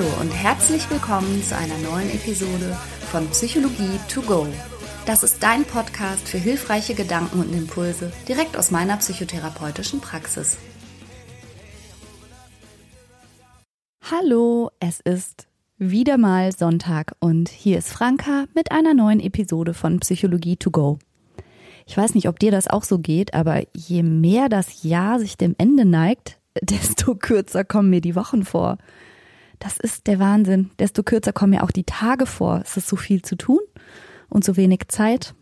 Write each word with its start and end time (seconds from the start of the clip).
Hallo 0.00 0.22
und 0.22 0.30
herzlich 0.30 0.90
willkommen 0.90 1.42
zu 1.42 1.54
einer 1.54 1.76
neuen 1.76 2.08
Episode 2.08 2.74
von 3.10 3.28
Psychologie 3.32 4.00
to 4.08 4.22
go. 4.22 4.46
Das 5.04 5.22
ist 5.22 5.42
dein 5.42 5.64
Podcast 5.64 6.26
für 6.26 6.38
hilfreiche 6.38 6.94
Gedanken 6.94 7.40
und 7.40 7.52
Impulse 7.52 8.10
direkt 8.26 8.56
aus 8.56 8.70
meiner 8.70 8.96
psychotherapeutischen 8.96 10.00
Praxis. 10.00 10.56
Hallo, 14.10 14.70
es 14.80 15.00
ist 15.00 15.48
wieder 15.76 16.16
mal 16.16 16.50
Sonntag 16.56 17.14
und 17.18 17.50
hier 17.50 17.76
ist 17.76 17.90
Franka 17.90 18.46
mit 18.54 18.72
einer 18.72 18.94
neuen 18.94 19.20
Episode 19.20 19.74
von 19.74 20.00
Psychologie 20.00 20.56
to 20.56 20.70
go. 20.70 20.98
Ich 21.84 21.94
weiß 21.94 22.14
nicht, 22.14 22.26
ob 22.26 22.38
dir 22.38 22.50
das 22.50 22.68
auch 22.68 22.84
so 22.84 23.00
geht, 23.00 23.34
aber 23.34 23.64
je 23.76 24.02
mehr 24.02 24.48
das 24.48 24.82
Jahr 24.82 25.18
sich 25.18 25.36
dem 25.36 25.54
Ende 25.58 25.84
neigt, 25.84 26.38
desto 26.62 27.16
kürzer 27.16 27.64
kommen 27.64 27.90
mir 27.90 28.00
die 28.00 28.16
Wochen 28.16 28.46
vor. 28.46 28.78
Das 29.60 29.76
ist 29.76 30.08
der 30.08 30.18
Wahnsinn. 30.18 30.70
Desto 30.78 31.04
kürzer 31.04 31.32
kommen 31.32 31.50
mir 31.50 31.62
auch 31.62 31.70
die 31.70 31.84
Tage 31.84 32.26
vor. 32.26 32.62
Es 32.64 32.76
ist 32.76 32.88
so 32.88 32.96
viel 32.96 33.22
zu 33.22 33.36
tun 33.36 33.60
und 34.28 34.42
so 34.42 34.56
wenig 34.56 34.88
Zeit. 34.88 35.34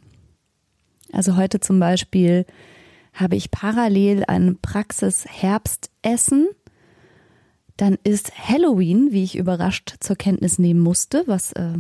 Also 1.13 1.37
heute 1.37 1.61
zum 1.61 1.81
Beispiel 1.81 2.45
habe 3.15 3.37
ich 3.37 3.51
parallel 3.51 4.25
ein 4.27 4.59
Praxis-Herbstessen. 4.61 6.49
Dann 7.77 7.97
ist 8.03 8.37
Halloween, 8.37 9.13
wie 9.13 9.23
ich 9.23 9.37
überrascht 9.37 9.95
zur 10.01 10.17
Kenntnis 10.17 10.59
nehmen 10.59 10.81
musste, 10.81 11.23
was 11.27 11.53
äh, 11.53 11.75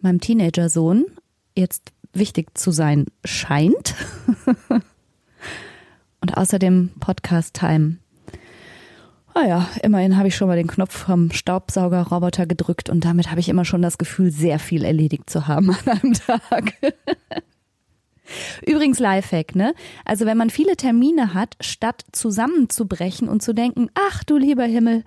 meinem 0.00 0.20
Teenager-Sohn 0.20 1.06
jetzt 1.56 1.92
wichtig 2.12 2.56
zu 2.56 2.70
sein 2.70 3.06
scheint. 3.24 3.96
und 6.20 6.36
außerdem 6.36 6.92
Podcast-Time. 7.00 7.96
Ah 9.40 9.68
immerhin 9.84 10.16
habe 10.16 10.26
ich 10.26 10.34
schon 10.34 10.48
mal 10.48 10.56
den 10.56 10.66
Knopf 10.66 10.96
vom 10.96 11.30
Staubsaugerroboter 11.30 12.44
gedrückt 12.44 12.90
und 12.90 13.04
damit 13.04 13.30
habe 13.30 13.38
ich 13.38 13.48
immer 13.48 13.64
schon 13.64 13.82
das 13.82 13.96
Gefühl, 13.96 14.32
sehr 14.32 14.58
viel 14.58 14.84
erledigt 14.84 15.30
zu 15.30 15.46
haben 15.46 15.70
an 15.70 15.86
einem 15.86 16.12
Tag. 16.14 16.72
Übrigens 18.66 18.98
Lifehack, 18.98 19.54
ne? 19.54 19.74
Also 20.04 20.26
wenn 20.26 20.36
man 20.36 20.50
viele 20.50 20.76
Termine 20.76 21.34
hat, 21.34 21.56
statt 21.60 22.04
zusammenzubrechen 22.10 23.28
und 23.28 23.40
zu 23.40 23.54
denken, 23.54 23.90
ach 23.94 24.24
du 24.24 24.38
lieber 24.38 24.64
Himmel, 24.64 25.04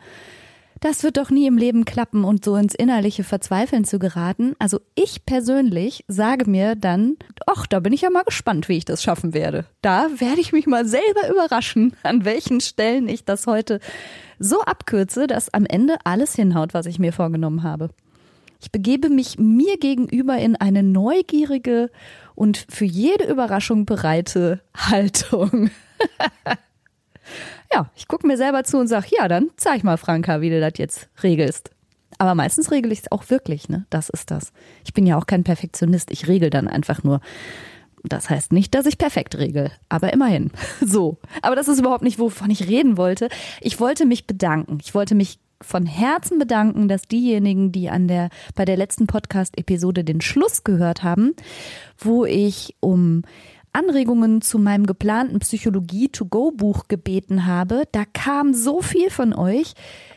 das 0.81 1.03
wird 1.03 1.17
doch 1.17 1.29
nie 1.29 1.45
im 1.45 1.57
Leben 1.57 1.85
klappen 1.85 2.25
und 2.25 2.43
so 2.43 2.55
ins 2.55 2.73
innerliche 2.73 3.23
Verzweifeln 3.23 3.85
zu 3.85 3.99
geraten. 3.99 4.55
Also 4.57 4.79
ich 4.95 5.25
persönlich 5.25 6.03
sage 6.07 6.49
mir 6.49 6.75
dann, 6.75 7.17
ach, 7.45 7.67
da 7.67 7.79
bin 7.79 7.93
ich 7.93 8.01
ja 8.01 8.09
mal 8.09 8.23
gespannt, 8.23 8.67
wie 8.67 8.77
ich 8.77 8.85
das 8.85 9.03
schaffen 9.03 9.35
werde. 9.35 9.65
Da 9.83 10.07
werde 10.17 10.41
ich 10.41 10.51
mich 10.51 10.65
mal 10.65 10.87
selber 10.87 11.29
überraschen, 11.29 11.95
an 12.03 12.25
welchen 12.25 12.61
Stellen 12.61 13.07
ich 13.07 13.23
das 13.23 13.45
heute 13.45 13.79
so 14.39 14.61
abkürze, 14.61 15.27
dass 15.27 15.53
am 15.53 15.67
Ende 15.67 15.97
alles 16.03 16.35
hinhaut, 16.35 16.73
was 16.73 16.87
ich 16.87 16.97
mir 16.97 17.13
vorgenommen 17.13 17.61
habe. 17.61 17.91
Ich 18.59 18.71
begebe 18.71 19.09
mich 19.09 19.37
mir 19.37 19.77
gegenüber 19.77 20.37
in 20.37 20.55
eine 20.55 20.81
neugierige 20.81 21.91
und 22.33 22.65
für 22.69 22.85
jede 22.85 23.25
Überraschung 23.25 23.85
bereite 23.85 24.61
Haltung. 24.75 25.69
ja, 27.73 27.89
ich 27.95 28.07
gucke 28.07 28.27
mir 28.27 28.37
selber 28.37 28.63
zu 28.63 28.77
und 28.77 28.87
sage, 28.87 29.07
ja, 29.17 29.27
dann 29.27 29.49
zeig 29.57 29.83
mal, 29.83 29.97
Franka, 29.97 30.41
wie 30.41 30.49
du 30.49 30.59
das 30.59 30.73
jetzt 30.77 31.09
regelst. 31.23 31.71
Aber 32.17 32.35
meistens 32.35 32.71
regel 32.71 32.91
ich 32.91 32.99
es 32.99 33.11
auch 33.11 33.29
wirklich, 33.29 33.69
ne? 33.69 33.85
Das 33.89 34.09
ist 34.09 34.29
das. 34.29 34.51
Ich 34.85 34.93
bin 34.93 35.07
ja 35.07 35.17
auch 35.17 35.25
kein 35.25 35.43
Perfektionist. 35.43 36.11
Ich 36.11 36.27
regel 36.27 36.49
dann 36.49 36.67
einfach 36.67 37.03
nur. 37.03 37.21
Das 38.03 38.29
heißt 38.29 38.51
nicht, 38.51 38.73
dass 38.73 38.85
ich 38.87 38.97
perfekt 38.97 39.37
regel, 39.37 39.71
aber 39.89 40.11
immerhin. 40.11 40.51
So. 40.85 41.17
Aber 41.41 41.55
das 41.55 41.67
ist 41.67 41.79
überhaupt 41.79 42.03
nicht, 42.03 42.19
wovon 42.19 42.49
ich 42.49 42.67
reden 42.67 42.97
wollte. 42.97 43.29
Ich 43.59 43.79
wollte 43.79 44.05
mich 44.05 44.27
bedanken. 44.27 44.79
Ich 44.81 44.93
wollte 44.93 45.15
mich 45.15 45.39
von 45.61 45.85
Herzen 45.85 46.39
bedanken, 46.39 46.87
dass 46.87 47.03
diejenigen, 47.03 47.71
die 47.71 47.89
an 47.89 48.07
der, 48.07 48.29
bei 48.55 48.65
der 48.65 48.77
letzten 48.77 49.07
Podcast-Episode 49.07 50.03
den 50.03 50.21
Schluss 50.21 50.63
gehört 50.63 51.03
haben, 51.03 51.35
wo 51.97 52.25
ich 52.25 52.75
um 52.79 53.23
Anregungen 53.73 54.41
zu 54.41 54.59
meinem 54.59 54.85
geplanten 54.85 55.39
Psychologie-to-go-Buch 55.39 56.87
gebeten 56.87 57.45
habe. 57.45 57.83
Da 57.91 58.03
kam 58.05 58.53
so 58.53 58.81
viel 58.81 59.09
von 59.09 59.33
euch. 59.33 59.73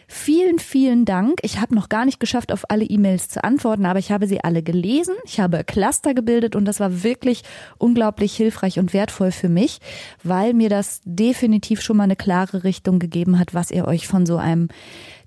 Vielen, 0.06 0.58
vielen 0.58 1.04
Dank. 1.04 1.38
Ich 1.42 1.60
habe 1.60 1.74
noch 1.74 1.88
gar 1.88 2.04
nicht 2.04 2.20
geschafft, 2.20 2.52
auf 2.52 2.70
alle 2.70 2.84
E-Mails 2.84 3.28
zu 3.28 3.42
antworten, 3.42 3.86
aber 3.86 3.98
ich 3.98 4.12
habe 4.12 4.26
sie 4.26 4.42
alle 4.44 4.62
gelesen. 4.62 5.14
Ich 5.24 5.40
habe 5.40 5.64
Cluster 5.64 6.14
gebildet 6.14 6.56
und 6.56 6.66
das 6.66 6.78
war 6.78 7.02
wirklich 7.02 7.42
unglaublich 7.78 8.36
hilfreich 8.36 8.78
und 8.78 8.92
wertvoll 8.92 9.32
für 9.32 9.48
mich, 9.48 9.80
weil 10.22 10.52
mir 10.52 10.68
das 10.68 11.00
definitiv 11.04 11.80
schon 11.80 11.96
mal 11.96 12.04
eine 12.04 12.16
klare 12.16 12.64
Richtung 12.64 12.98
gegeben 12.98 13.38
hat, 13.38 13.54
was 13.54 13.70
ihr 13.70 13.86
euch 13.86 14.06
von 14.06 14.26
so 14.26 14.36
einem 14.36 14.68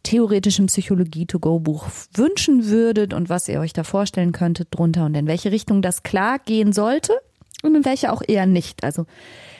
theoretischen 0.03 0.67
Psychologie-to-go-Buch 0.67 1.87
wünschen 2.13 2.67
würdet 2.67 3.13
und 3.13 3.29
was 3.29 3.49
ihr 3.49 3.59
euch 3.59 3.73
da 3.73 3.83
vorstellen 3.83 4.31
könntet 4.31 4.69
drunter 4.71 5.05
und 5.05 5.15
in 5.15 5.27
welche 5.27 5.51
Richtung 5.51 5.81
das 5.81 6.03
klar 6.03 6.39
gehen 6.39 6.71
sollte 6.71 7.13
und 7.63 7.75
in 7.75 7.85
welche 7.85 8.11
auch 8.11 8.21
eher 8.25 8.45
nicht. 8.45 8.83
Also 8.83 9.05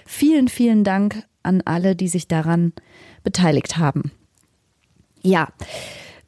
vielen, 0.06 0.48
vielen 0.48 0.84
Dank 0.84 1.24
an 1.44 1.62
alle, 1.66 1.96
die 1.96 2.08
sich 2.08 2.28
daran 2.28 2.74
beteiligt 3.24 3.78
haben. 3.78 4.12
Ja, 5.22 5.48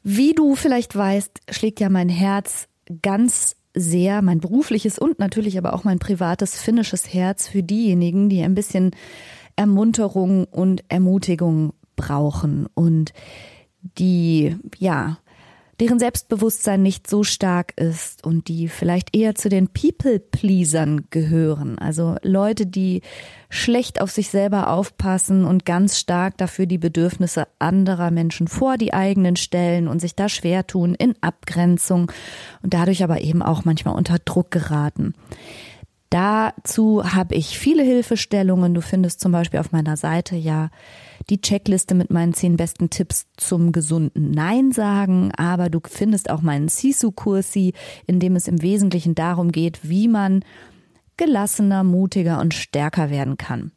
wie 0.02 0.32
du 0.32 0.56
vielleicht 0.56 0.96
weißt, 0.96 1.40
schlägt 1.50 1.80
ja 1.80 1.88
mein 1.88 2.08
Herz 2.08 2.68
ganz 3.02 3.56
sehr, 3.74 4.22
mein 4.22 4.40
berufliches 4.40 4.98
und 4.98 5.18
natürlich 5.18 5.56
aber 5.56 5.74
auch 5.74 5.84
mein 5.84 5.98
privates 5.98 6.60
finnisches 6.60 7.12
Herz 7.12 7.48
für 7.48 7.62
diejenigen, 7.62 8.28
die 8.28 8.42
ein 8.42 8.54
bisschen 8.54 8.90
Ermunterung 9.56 10.44
und 10.44 10.84
Ermutigung 10.88 11.72
brauchen 11.96 12.66
und 12.74 13.12
die, 13.82 14.56
ja, 14.78 15.18
deren 15.80 15.98
Selbstbewusstsein 15.98 16.82
nicht 16.82 17.08
so 17.08 17.24
stark 17.24 17.72
ist 17.76 18.24
und 18.24 18.48
die 18.48 18.68
vielleicht 18.68 19.16
eher 19.16 19.34
zu 19.34 19.48
den 19.48 19.68
People-Pleasern 19.68 21.06
gehören. 21.08 21.78
Also 21.78 22.16
Leute, 22.22 22.66
die 22.66 23.00
schlecht 23.48 24.00
auf 24.00 24.10
sich 24.10 24.28
selber 24.28 24.68
aufpassen 24.68 25.46
und 25.46 25.64
ganz 25.64 25.98
stark 25.98 26.36
dafür 26.36 26.66
die 26.66 26.78
Bedürfnisse 26.78 27.48
anderer 27.58 28.10
Menschen 28.10 28.46
vor 28.46 28.76
die 28.76 28.92
eigenen 28.92 29.36
stellen 29.36 29.88
und 29.88 30.00
sich 30.00 30.14
da 30.14 30.28
schwer 30.28 30.66
tun 30.66 30.94
in 30.94 31.14
Abgrenzung 31.22 32.12
und 32.62 32.74
dadurch 32.74 33.02
aber 33.02 33.22
eben 33.22 33.42
auch 33.42 33.64
manchmal 33.64 33.94
unter 33.96 34.18
Druck 34.18 34.50
geraten. 34.50 35.14
Dazu 36.10 37.04
habe 37.04 37.36
ich 37.36 37.58
viele 37.58 37.84
Hilfestellungen. 37.84 38.74
Du 38.74 38.82
findest 38.82 39.20
zum 39.20 39.32
Beispiel 39.32 39.60
auf 39.60 39.72
meiner 39.72 39.96
Seite 39.96 40.36
ja 40.36 40.70
die 41.28 41.40
Checkliste 41.40 41.94
mit 41.94 42.10
meinen 42.10 42.32
zehn 42.32 42.56
besten 42.56 42.90
Tipps 42.90 43.26
zum 43.36 43.72
gesunden 43.72 44.30
Nein 44.30 44.72
sagen, 44.72 45.32
aber 45.36 45.68
du 45.68 45.80
findest 45.86 46.30
auch 46.30 46.42
meinen 46.42 46.68
Sisu-Kursi, 46.68 47.74
in 48.06 48.20
dem 48.20 48.36
es 48.36 48.48
im 48.48 48.62
Wesentlichen 48.62 49.14
darum 49.14 49.52
geht, 49.52 49.80
wie 49.82 50.08
man 50.08 50.44
gelassener, 51.16 51.84
mutiger 51.84 52.40
und 52.40 52.54
stärker 52.54 53.10
werden 53.10 53.36
kann. 53.36 53.72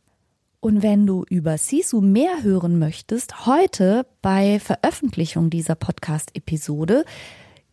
Und 0.61 0.81
wenn 0.81 1.05
du 1.05 1.25
über 1.29 1.57
Sisu 1.57 1.99
mehr 1.99 2.41
hören 2.41 2.79
möchtest, 2.79 3.45
heute 3.45 4.05
bei 4.21 4.59
Veröffentlichung 4.59 5.49
dieser 5.49 5.75
Podcast-Episode 5.75 7.03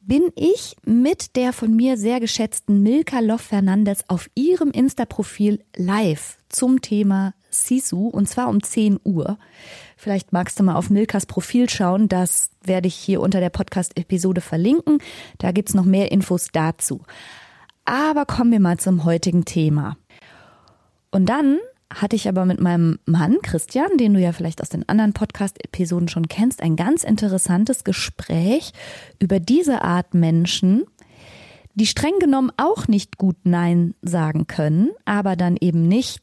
bin 0.00 0.32
ich 0.34 0.74
mit 0.84 1.36
der 1.36 1.52
von 1.52 1.76
mir 1.76 1.96
sehr 1.96 2.18
geschätzten 2.18 2.82
Milka 2.82 3.20
Loff 3.20 3.42
Fernandes 3.42 4.08
auf 4.08 4.28
ihrem 4.34 4.72
Insta-Profil 4.72 5.62
live 5.76 6.38
zum 6.48 6.82
Thema 6.82 7.32
Sisu 7.50 8.08
und 8.08 8.28
zwar 8.28 8.48
um 8.48 8.62
10 8.62 9.00
Uhr. 9.04 9.38
Vielleicht 9.96 10.32
magst 10.32 10.58
du 10.58 10.64
mal 10.64 10.76
auf 10.76 10.90
Milkas 10.90 11.26
Profil 11.26 11.68
schauen, 11.68 12.08
das 12.08 12.50
werde 12.62 12.88
ich 12.88 12.94
hier 12.94 13.20
unter 13.20 13.40
der 13.40 13.50
Podcast-Episode 13.50 14.40
verlinken. 14.40 14.98
Da 15.38 15.52
gibt's 15.52 15.74
noch 15.74 15.84
mehr 15.84 16.12
Infos 16.12 16.48
dazu. 16.52 17.02
Aber 17.84 18.24
kommen 18.26 18.52
wir 18.52 18.60
mal 18.60 18.78
zum 18.78 19.04
heutigen 19.04 19.44
Thema. 19.44 19.96
Und 21.10 21.26
dann 21.26 21.58
hatte 21.92 22.14
ich 22.14 22.28
aber 22.28 22.44
mit 22.44 22.60
meinem 22.60 22.98
Mann 23.04 23.38
Christian, 23.42 23.96
den 23.98 24.14
du 24.14 24.20
ja 24.20 24.32
vielleicht 24.32 24.62
aus 24.62 24.68
den 24.68 24.88
anderen 24.88 25.12
Podcast-Episoden 25.12 26.08
schon 26.08 26.28
kennst, 26.28 26.62
ein 26.62 26.76
ganz 26.76 27.02
interessantes 27.02 27.82
Gespräch 27.84 28.72
über 29.18 29.40
diese 29.40 29.82
Art 29.82 30.14
Menschen, 30.14 30.84
die 31.74 31.86
streng 31.86 32.18
genommen 32.20 32.52
auch 32.56 32.88
nicht 32.88 33.18
gut 33.18 33.36
Nein 33.44 33.94
sagen 34.02 34.46
können, 34.46 34.90
aber 35.04 35.34
dann 35.34 35.56
eben 35.60 35.82
nicht 35.88 36.22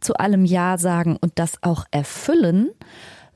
zu 0.00 0.14
allem 0.14 0.44
Ja 0.44 0.78
sagen 0.78 1.16
und 1.20 1.32
das 1.38 1.62
auch 1.62 1.84
erfüllen, 1.90 2.70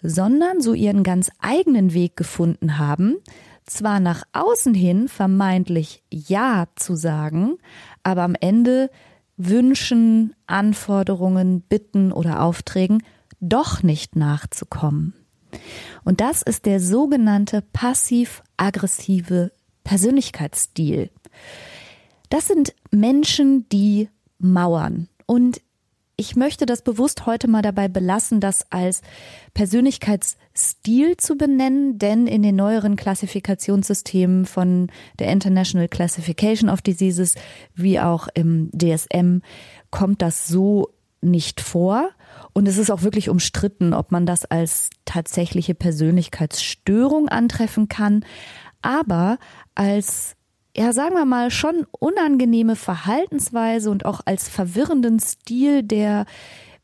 sondern 0.03 0.61
so 0.61 0.75
ihren 0.75 1.03
ganz 1.03 1.31
eigenen 1.41 1.94
Weg 1.94 2.17
gefunden 2.17 2.79
haben, 2.79 3.17
zwar 3.64 4.00
nach 4.00 4.25
außen 4.32 4.75
hin 4.75 5.09
vermeintlich 5.09 6.03
Ja 6.11 6.67
zu 6.75 6.97
sagen, 6.97 7.59
aber 8.03 8.23
am 8.23 8.35
Ende 8.41 8.91
Wünschen, 9.37 10.35
Anforderungen, 10.47 11.62
Bitten 11.62 12.12
oder 12.12 12.43
Aufträgen 12.43 13.03
doch 13.41 13.82
nicht 13.82 14.17
nachzukommen. 14.17 15.15
Und 16.05 16.20
das 16.20 16.43
ist 16.43 16.67
der 16.67 16.81
sogenannte 16.81 17.62
passiv-aggressive 17.73 19.53
Persönlichkeitsstil. 19.85 21.11
Das 22.31 22.47
sind 22.49 22.75
Menschen, 22.91 23.69
die 23.69 24.08
mauern. 24.38 25.08
Und 25.26 25.61
ich 26.17 26.37
möchte 26.37 26.67
das 26.67 26.82
bewusst 26.82 27.26
heute 27.26 27.49
mal 27.49 27.62
dabei 27.62 27.88
belassen, 27.88 28.41
das 28.41 28.67
als 28.70 29.03
Persönlichkeitsstil 29.55 31.17
zu 31.17 31.37
benennen, 31.37 31.99
denn 31.99 32.26
in 32.26 32.43
den 32.43 32.56
neueren 32.56 32.97
Klassifikationssystemen 32.97 34.44
von 34.44 34.91
der 35.19 35.29
International 35.32 35.88
Classification 35.88 36.69
of 36.69 36.82
Diseases 36.82 37.35
wie 37.75 37.99
auch 37.99 38.29
im 38.35 38.70
DSM 38.73 39.38
kommt 39.91 40.23
das 40.23 40.47
so 40.47 40.91
nicht 41.23 41.61
vor. 41.61 42.11
Und 42.53 42.69
es 42.69 42.76
ist 42.76 42.91
auch 42.91 43.03
wirklich 43.03 43.29
umstritten, 43.29 43.94
ob 43.94 44.12
man 44.12 44.26
das 44.26 44.44
als 44.44 44.91
tatsächliche 45.05 45.75
Persönlichkeitsstörung 45.75 47.29
antreffen 47.29 47.88
kann. 47.88 48.25
Aber 48.82 49.38
als 49.75 50.37
ja, 50.77 50.93
sagen 50.93 51.15
wir 51.15 51.25
mal, 51.25 51.51
schon 51.51 51.87
unangenehme 51.99 52.77
Verhaltensweise 52.77 53.91
und 53.91 54.05
auch 54.05 54.21
als 54.25 54.49
verwirrenden 54.49 55.21
Stil, 55.21 55.83
der 55.83 56.25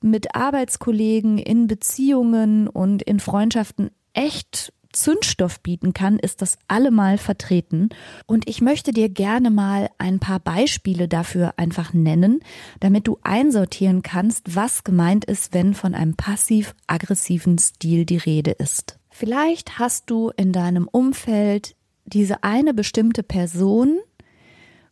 mit 0.00 0.35
Arbeitskollegen 0.35 1.38
in 1.38 1.67
Beziehungen 1.67 2.69
und 2.69 3.02
in 3.02 3.19
Freundschaften 3.19 3.90
echt 4.12 4.73
Zündstoff 4.93 5.61
bieten 5.61 5.93
kann, 5.93 6.19
ist 6.19 6.43
das 6.43 6.58
allemal 6.67 7.19
vertreten. 7.19 7.90
Und 8.26 8.49
ich 8.49 8.61
möchte 8.61 8.93
dir 8.93 9.08
gerne 9.08 9.50
mal 9.50 9.91
ein 9.99 10.19
paar 10.19 10.41
Beispiele 10.41 11.08
dafür 11.08 11.55
einfach 11.56 11.93
nennen, 11.93 12.41
damit 12.81 13.06
du 13.06 13.19
einsortieren 13.23 14.02
kannst, 14.02 14.56
was 14.56 14.84
gemeint 14.84 15.25
ist, 15.25 15.52
wenn 15.55 15.75
von 15.75 15.94
einem 15.94 16.17
passiv-aggressiven 16.17 17.58
Stil 17.58 18.06
die 18.06 18.17
Rede 18.17 18.52
ist. 18.52 18.99
Vielleicht 19.11 19.79
hast 19.79 20.11
du 20.11 20.31
in 20.37 20.52
deinem 20.52 20.88
Umfeld 20.88 21.75
diese 22.12 22.43
eine 22.43 22.75
bestimmte 22.75 23.22
Person, 23.22 23.99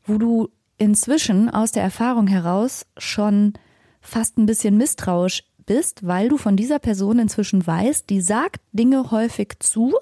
wo 0.05 0.19
du 0.19 0.49
inzwischen 0.79 1.51
aus 1.51 1.73
der 1.73 1.83
Erfahrung 1.83 2.27
heraus 2.27 2.87
schon 2.97 3.55
fast 4.01 4.39
ein 4.39 4.47
bisschen 4.47 4.77
misstrauisch 4.77 5.43
bist, 5.65 6.07
weil 6.07 6.29
du 6.29 6.37
von 6.37 6.57
dieser 6.57 6.79
Person 6.79 7.19
inzwischen 7.19 7.67
weißt, 7.67 8.09
die 8.09 8.21
sagt 8.21 8.61
Dinge 8.73 9.11
häufig 9.11 9.55
zu, 9.59 9.95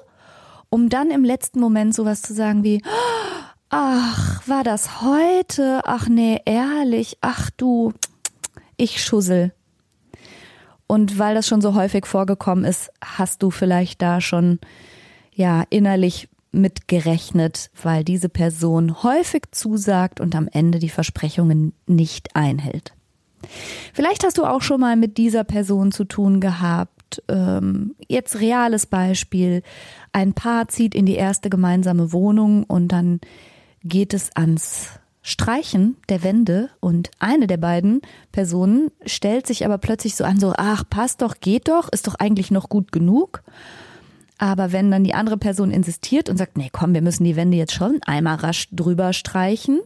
um 0.68 0.88
dann 0.88 1.10
im 1.10 1.24
letzten 1.24 1.60
Moment 1.60 1.94
sowas 1.94 2.20
zu 2.22 2.34
sagen 2.34 2.64
wie, 2.64 2.82
ach, 3.70 4.46
war 4.46 4.62
das 4.62 5.00
heute? 5.00 5.80
Ach 5.84 6.08
nee, 6.08 6.40
ehrlich, 6.44 7.18
ach 7.20 7.50
du, 7.56 7.92
ich 8.76 9.02
schussel. 9.02 9.52
Und 10.86 11.18
weil 11.18 11.34
das 11.34 11.46
schon 11.48 11.62
so 11.62 11.74
häufig 11.74 12.06
vorgekommen 12.06 12.64
ist, 12.64 12.90
hast 13.02 13.42
du 13.42 13.50
vielleicht 13.50 14.02
da 14.02 14.20
schon 14.20 14.58
ja 15.32 15.64
innerlich 15.70 16.28
mitgerechnet, 16.54 17.70
weil 17.82 18.04
diese 18.04 18.28
Person 18.28 19.02
häufig 19.02 19.44
zusagt 19.50 20.20
und 20.20 20.34
am 20.34 20.48
Ende 20.50 20.78
die 20.78 20.88
Versprechungen 20.88 21.72
nicht 21.86 22.34
einhält. 22.36 22.94
Vielleicht 23.92 24.24
hast 24.24 24.38
du 24.38 24.44
auch 24.44 24.62
schon 24.62 24.80
mal 24.80 24.96
mit 24.96 25.18
dieser 25.18 25.44
Person 25.44 25.92
zu 25.92 26.04
tun 26.04 26.40
gehabt. 26.40 27.22
Ähm, 27.28 27.94
jetzt 28.08 28.40
reales 28.40 28.86
Beispiel. 28.86 29.62
Ein 30.12 30.32
Paar 30.32 30.68
zieht 30.68 30.94
in 30.94 31.06
die 31.06 31.16
erste 31.16 31.50
gemeinsame 31.50 32.12
Wohnung 32.12 32.64
und 32.64 32.88
dann 32.88 33.20
geht 33.82 34.14
es 34.14 34.34
ans 34.34 34.98
Streichen 35.26 35.96
der 36.10 36.22
Wände 36.22 36.68
und 36.80 37.10
eine 37.18 37.46
der 37.46 37.56
beiden 37.56 38.02
Personen 38.30 38.90
stellt 39.06 39.46
sich 39.46 39.64
aber 39.64 39.78
plötzlich 39.78 40.16
so 40.16 40.24
an, 40.24 40.38
so, 40.38 40.52
ach, 40.56 40.84
passt 40.88 41.22
doch, 41.22 41.40
geht 41.40 41.68
doch, 41.68 41.88
ist 41.88 42.06
doch 42.06 42.16
eigentlich 42.16 42.50
noch 42.50 42.68
gut 42.68 42.92
genug. 42.92 43.42
Aber 44.44 44.72
wenn 44.72 44.90
dann 44.90 45.04
die 45.04 45.14
andere 45.14 45.38
Person 45.38 45.70
insistiert 45.70 46.28
und 46.28 46.36
sagt, 46.36 46.58
nee, 46.58 46.68
komm, 46.70 46.92
wir 46.92 47.00
müssen 47.00 47.24
die 47.24 47.34
Wände 47.34 47.56
jetzt 47.56 47.72
schon 47.72 48.00
einmal 48.04 48.36
rasch 48.36 48.68
drüber 48.72 49.14
streichen, 49.14 49.80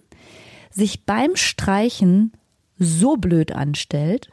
sich 0.68 1.06
beim 1.06 1.36
Streichen 1.36 2.32
so 2.76 3.16
blöd 3.16 3.52
anstellt, 3.52 4.30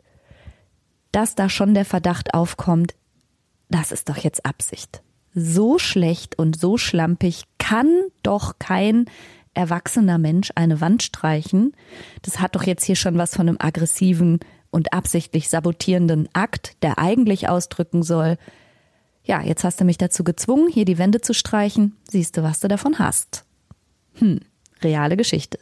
dass 1.12 1.36
da 1.36 1.48
schon 1.48 1.76
der 1.76 1.86
Verdacht 1.86 2.34
aufkommt, 2.34 2.96
das 3.70 3.92
ist 3.92 4.10
doch 4.10 4.18
jetzt 4.18 4.48
Absicht. 4.48 5.04
So 5.36 5.78
schlecht 5.78 6.40
und 6.40 6.60
so 6.60 6.80
schlampig 6.80 7.44
kann 7.60 7.88
doch 8.24 8.58
kein 8.58 9.06
erwachsener 9.54 10.18
Mensch 10.18 10.52
eine 10.56 10.82
Wand 10.82 11.04
streichen. 11.04 11.76
Das 12.24 12.40
hat 12.40 12.56
doch 12.56 12.64
jetzt 12.64 12.84
hier 12.84 12.96
schon 12.96 13.20
was 13.20 13.36
von 13.36 13.48
einem 13.48 13.60
aggressiven 13.60 14.40
und 14.72 14.92
absichtlich 14.92 15.50
sabotierenden 15.50 16.30
Akt, 16.34 16.82
der 16.82 16.98
eigentlich 16.98 17.48
ausdrücken 17.48 18.02
soll, 18.02 18.40
ja, 19.26 19.42
jetzt 19.42 19.64
hast 19.64 19.82
du 19.82 19.86
mich 19.86 19.98
dazu 19.98 20.24
gezwungen, 20.24 20.70
hier 20.70 20.86
die 20.86 20.98
Wände 20.98 21.22
zu 21.22 21.34
streichen. 21.34 21.98
Siehst 22.10 22.38
du, 22.38 22.44
was 22.44 22.60
du 22.60 22.68
davon 22.68 23.00
hast. 23.00 23.44
Hm, 24.14 24.40
reale 24.82 25.18
Geschichte. 25.18 25.60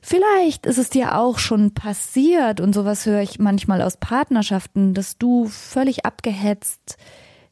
Vielleicht 0.00 0.64
ist 0.64 0.78
es 0.78 0.88
dir 0.88 1.18
auch 1.18 1.38
schon 1.38 1.74
passiert 1.74 2.60
und 2.60 2.72
sowas 2.72 3.04
höre 3.04 3.20
ich 3.20 3.38
manchmal 3.38 3.82
aus 3.82 3.98
Partnerschaften, 3.98 4.94
dass 4.94 5.18
du 5.18 5.46
völlig 5.46 6.06
abgehetzt 6.06 6.96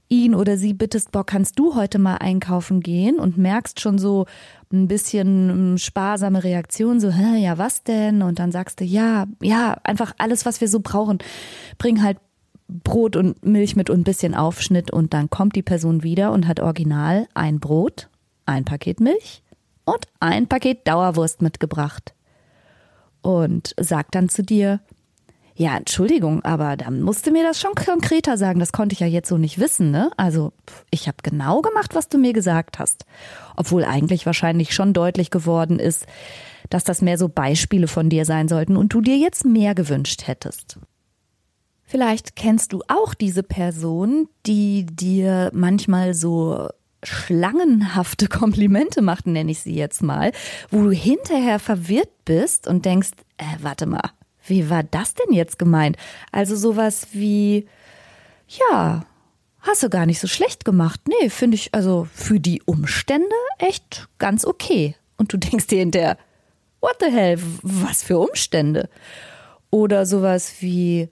ihn 0.08 0.34
oder 0.34 0.56
sie 0.56 0.72
bittest, 0.72 1.12
boah, 1.12 1.26
kannst 1.26 1.58
du 1.58 1.74
heute 1.74 1.98
mal 1.98 2.16
einkaufen 2.16 2.80
gehen 2.80 3.18
und 3.18 3.36
merkst 3.36 3.80
schon 3.80 3.98
so 3.98 4.26
ein 4.72 4.88
bisschen 4.88 5.50
hm, 5.50 5.78
sparsame 5.78 6.44
Reaktion, 6.44 7.00
so, 7.00 7.10
hä, 7.10 7.38
ja, 7.42 7.58
was 7.58 7.82
denn? 7.82 8.22
Und 8.22 8.38
dann 8.38 8.52
sagst 8.52 8.80
du, 8.80 8.84
ja, 8.84 9.26
ja, 9.42 9.76
einfach 9.84 10.12
alles, 10.18 10.46
was 10.46 10.60
wir 10.60 10.68
so 10.68 10.80
brauchen. 10.80 11.18
Bring 11.78 12.02
halt 12.02 12.18
Brot 12.68 13.16
und 13.16 13.44
Milch 13.44 13.76
mit 13.76 13.90
ein 13.90 14.04
bisschen 14.04 14.34
Aufschnitt 14.34 14.90
und 14.90 15.14
dann 15.14 15.30
kommt 15.30 15.54
die 15.56 15.62
Person 15.62 16.02
wieder 16.02 16.32
und 16.32 16.46
hat 16.46 16.60
original 16.60 17.28
ein 17.34 17.60
Brot, 17.60 18.08
ein 18.44 18.64
Paket 18.64 19.00
Milch 19.00 19.42
und 19.84 20.06
ein 20.20 20.48
Paket 20.48 20.86
Dauerwurst 20.86 21.42
mitgebracht. 21.42 22.14
Und 23.22 23.74
sagt 23.78 24.14
dann 24.14 24.28
zu 24.28 24.42
dir, 24.42 24.80
ja, 25.58 25.76
Entschuldigung, 25.76 26.44
aber 26.44 26.76
da 26.76 26.90
musste 26.90 27.30
mir 27.30 27.42
das 27.42 27.58
schon 27.58 27.74
konkreter 27.74 28.36
sagen. 28.36 28.60
Das 28.60 28.72
konnte 28.72 28.92
ich 28.92 29.00
ja 29.00 29.06
jetzt 29.06 29.28
so 29.28 29.38
nicht 29.38 29.58
wissen, 29.58 29.90
ne? 29.90 30.10
Also, 30.18 30.52
ich 30.90 31.08
habe 31.08 31.16
genau 31.22 31.62
gemacht, 31.62 31.94
was 31.94 32.08
du 32.08 32.18
mir 32.18 32.34
gesagt 32.34 32.78
hast. 32.78 33.06
Obwohl 33.56 33.84
eigentlich 33.84 34.26
wahrscheinlich 34.26 34.74
schon 34.74 34.92
deutlich 34.92 35.30
geworden 35.30 35.78
ist, 35.78 36.06
dass 36.68 36.84
das 36.84 37.00
mehr 37.00 37.16
so 37.16 37.28
Beispiele 37.28 37.88
von 37.88 38.10
dir 38.10 38.26
sein 38.26 38.48
sollten 38.48 38.76
und 38.76 38.92
du 38.92 39.00
dir 39.00 39.16
jetzt 39.16 39.46
mehr 39.46 39.74
gewünscht 39.74 40.26
hättest. 40.26 40.78
Vielleicht 41.86 42.34
kennst 42.34 42.72
du 42.72 42.82
auch 42.88 43.14
diese 43.14 43.44
Person, 43.44 44.28
die 44.44 44.86
dir 44.86 45.50
manchmal 45.54 46.14
so 46.14 46.68
schlangenhafte 47.04 48.26
Komplimente 48.28 49.02
macht, 49.02 49.26
nenne 49.26 49.52
ich 49.52 49.60
sie 49.60 49.74
jetzt 49.74 50.02
mal, 50.02 50.32
wo 50.70 50.82
du 50.82 50.90
hinterher 50.90 51.58
verwirrt 51.58 52.10
bist 52.24 52.66
und 52.66 52.84
denkst, 52.84 53.10
äh, 53.38 53.44
warte 53.62 53.86
mal, 53.86 54.10
wie 54.46 54.68
war 54.68 54.82
das 54.82 55.14
denn 55.14 55.32
jetzt 55.32 55.58
gemeint? 55.58 55.96
Also 56.32 56.56
sowas 56.56 57.08
wie, 57.12 57.66
ja, 58.48 59.04
hast 59.60 59.82
du 59.82 59.88
gar 59.88 60.06
nicht 60.06 60.20
so 60.20 60.26
schlecht 60.26 60.64
gemacht. 60.64 61.00
Nee, 61.08 61.30
finde 61.30 61.56
ich 61.56 61.72
also 61.74 62.08
für 62.12 62.40
die 62.40 62.62
Umstände 62.64 63.26
echt 63.58 64.08
ganz 64.18 64.44
okay. 64.44 64.96
Und 65.16 65.32
du 65.32 65.36
denkst 65.38 65.68
dir 65.68 65.78
hinterher, 65.78 66.18
what 66.80 66.96
the 67.00 67.10
hell, 67.10 67.38
was 67.62 68.02
für 68.02 68.18
Umstände? 68.18 68.88
Oder 69.70 70.06
sowas 70.06 70.54
wie, 70.60 71.10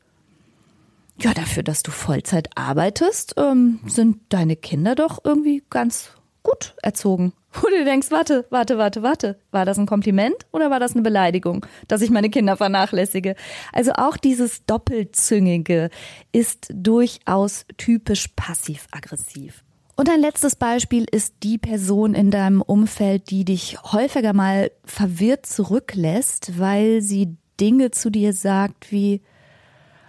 ja, 1.21 1.33
dafür, 1.33 1.62
dass 1.62 1.83
du 1.83 1.90
Vollzeit 1.90 2.49
arbeitest, 2.56 3.35
ähm, 3.37 3.80
sind 3.87 4.18
deine 4.30 4.56
Kinder 4.56 4.94
doch 4.94 5.21
irgendwie 5.25 5.62
ganz 5.71 6.11
gut 6.42 6.75
erzogen. 6.83 7.33
Wo 7.52 7.68
du 7.68 7.85
denkst, 7.85 8.11
warte, 8.11 8.47
warte, 8.50 8.78
warte, 8.78 9.02
warte. 9.02 9.38
War 9.52 9.64
das 9.64 9.78
ein 9.78 9.87
Kompliment 9.87 10.35
oder 10.52 10.71
war 10.71 10.80
das 10.80 10.92
eine 10.92 11.02
Beleidigung, 11.02 11.64
dass 11.87 12.02
ich 12.02 12.11
meine 12.11 12.30
Kinder 12.30 12.56
vernachlässige? 12.56 13.37
Also 13.73 13.92
auch 13.92 14.16
dieses 14.16 14.64
Doppelzüngige 14.66 15.90
ist 16.33 16.68
durchaus 16.73 17.64
typisch 17.76 18.28
passiv-aggressiv. 18.35 19.62
Und 19.97 20.11
ein 20.11 20.21
letztes 20.21 20.56
Beispiel 20.56 21.06
ist 21.09 21.37
die 21.44 21.59
Person 21.59 22.14
in 22.14 22.33
deinem 22.33 22.61
Umfeld, 22.61 23.30
die 23.30 23.44
dich 23.44 23.78
häufiger 23.85 24.33
mal 24.33 24.73
verwirrt 24.85 25.47
zurücklässt, 25.47 26.59
weil 26.59 27.00
sie 27.00 27.37
Dinge 27.61 27.92
zu 27.92 28.11
dir 28.11 28.33
sagt 28.33 28.90
wie, 28.90 29.23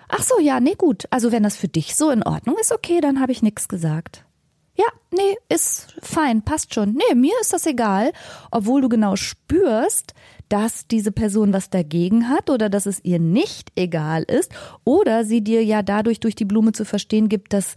Ach 0.07 0.23
so, 0.23 0.39
ja, 0.39 0.59
nee, 0.59 0.75
gut. 0.75 1.05
Also 1.09 1.31
wenn 1.31 1.43
das 1.43 1.57
für 1.57 1.67
dich 1.67 1.95
so 1.95 2.09
in 2.11 2.23
Ordnung 2.23 2.57
ist, 2.59 2.71
okay, 2.71 3.01
dann 3.01 3.19
habe 3.19 3.31
ich 3.31 3.41
nichts 3.41 3.67
gesagt. 3.67 4.25
Ja, 4.77 4.85
nee, 5.11 5.37
ist 5.47 5.95
fein, 6.01 6.41
passt 6.41 6.73
schon. 6.73 6.93
Nee, 6.93 7.15
mir 7.15 7.33
ist 7.39 7.53
das 7.53 7.65
egal, 7.65 8.11
obwohl 8.51 8.81
du 8.81 8.89
genau 8.89 9.15
spürst, 9.15 10.13
dass 10.49 10.87
diese 10.87 11.13
Person 11.13 11.53
was 11.53 11.69
dagegen 11.69 12.29
hat 12.29 12.49
oder 12.49 12.69
dass 12.69 12.85
es 12.85 13.03
ihr 13.03 13.19
nicht 13.19 13.71
egal 13.75 14.23
ist 14.23 14.51
oder 14.83 15.23
sie 15.23 15.41
dir 15.41 15.63
ja 15.63 15.81
dadurch 15.81 16.19
durch 16.19 16.35
die 16.35 16.45
Blume 16.45 16.73
zu 16.73 16.83
verstehen 16.83 17.29
gibt, 17.29 17.53
dass 17.53 17.75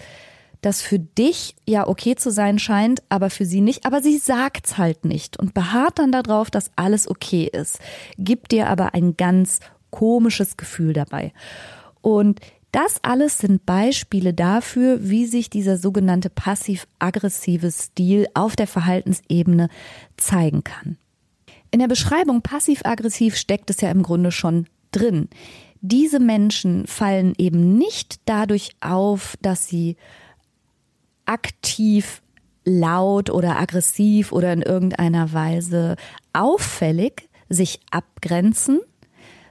das 0.61 0.82
für 0.82 0.99
dich 0.99 1.54
ja 1.66 1.87
okay 1.87 2.16
zu 2.16 2.30
sein 2.30 2.58
scheint, 2.58 3.02
aber 3.08 3.30
für 3.30 3.44
sie 3.44 3.61
nicht, 3.61 3.87
aber 3.87 4.02
sie 4.02 4.18
sagt's 4.18 4.76
halt 4.76 5.04
nicht 5.04 5.38
und 5.38 5.54
beharrt 5.54 6.00
dann 6.00 6.11
darauf, 6.11 6.50
dass 6.50 6.73
alles 6.75 7.08
okay 7.08 7.49
ist, 7.50 7.78
gibt 8.18 8.50
dir 8.50 8.68
aber 8.68 8.92
ein 8.92 9.16
ganz 9.16 9.61
komisches 9.90 10.56
Gefühl 10.56 10.92
dabei. 10.92 11.32
Und 12.00 12.40
das 12.73 12.99
alles 13.02 13.38
sind 13.38 13.64
Beispiele 13.64 14.35
dafür, 14.35 14.99
wie 15.09 15.26
sich 15.26 15.49
dieser 15.49 15.78
sogenannte 15.78 16.28
passiv-aggressive 16.28 17.71
Stil 17.71 18.26
auf 18.35 18.57
der 18.57 18.67
Verhaltensebene 18.67 19.69
zeigen 20.17 20.64
kann. 20.64 20.99
In 21.71 21.81
der 21.81 21.88
Beschreibung 21.88 22.43
passiv-aggressiv 22.43 23.37
steckt 23.37 23.71
es 23.71 23.81
ja 23.81 23.90
im 23.90 24.02
Grunde 24.02 24.33
schon 24.33 24.67
drin. 24.90 25.28
diese 25.81 26.19
Menschen 26.19 26.87
fallen 26.87 27.35
eben 27.38 27.76
nicht 27.76 28.21
dadurch 28.25 28.71
auf, 28.81 29.37
dass 29.43 29.69
sie 29.69 29.97
aktiv 31.25 32.23
laut 32.64 33.31
oder 33.31 33.59
aggressiv 33.59 34.33
oder 34.33 34.52
in 34.52 34.62
irgendeiner 34.62 35.33
Weise 35.33 35.97
auffällig 36.33 37.28
sich 37.49 37.81
abgrenzen, 37.90 38.81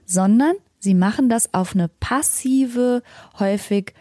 sondern 0.06 0.56
sie 0.80 0.94
machen 0.94 1.30
das 1.30 1.54
auf 1.54 1.74
eine 1.74 1.88
passive, 1.88 3.02
häufig 3.40 3.94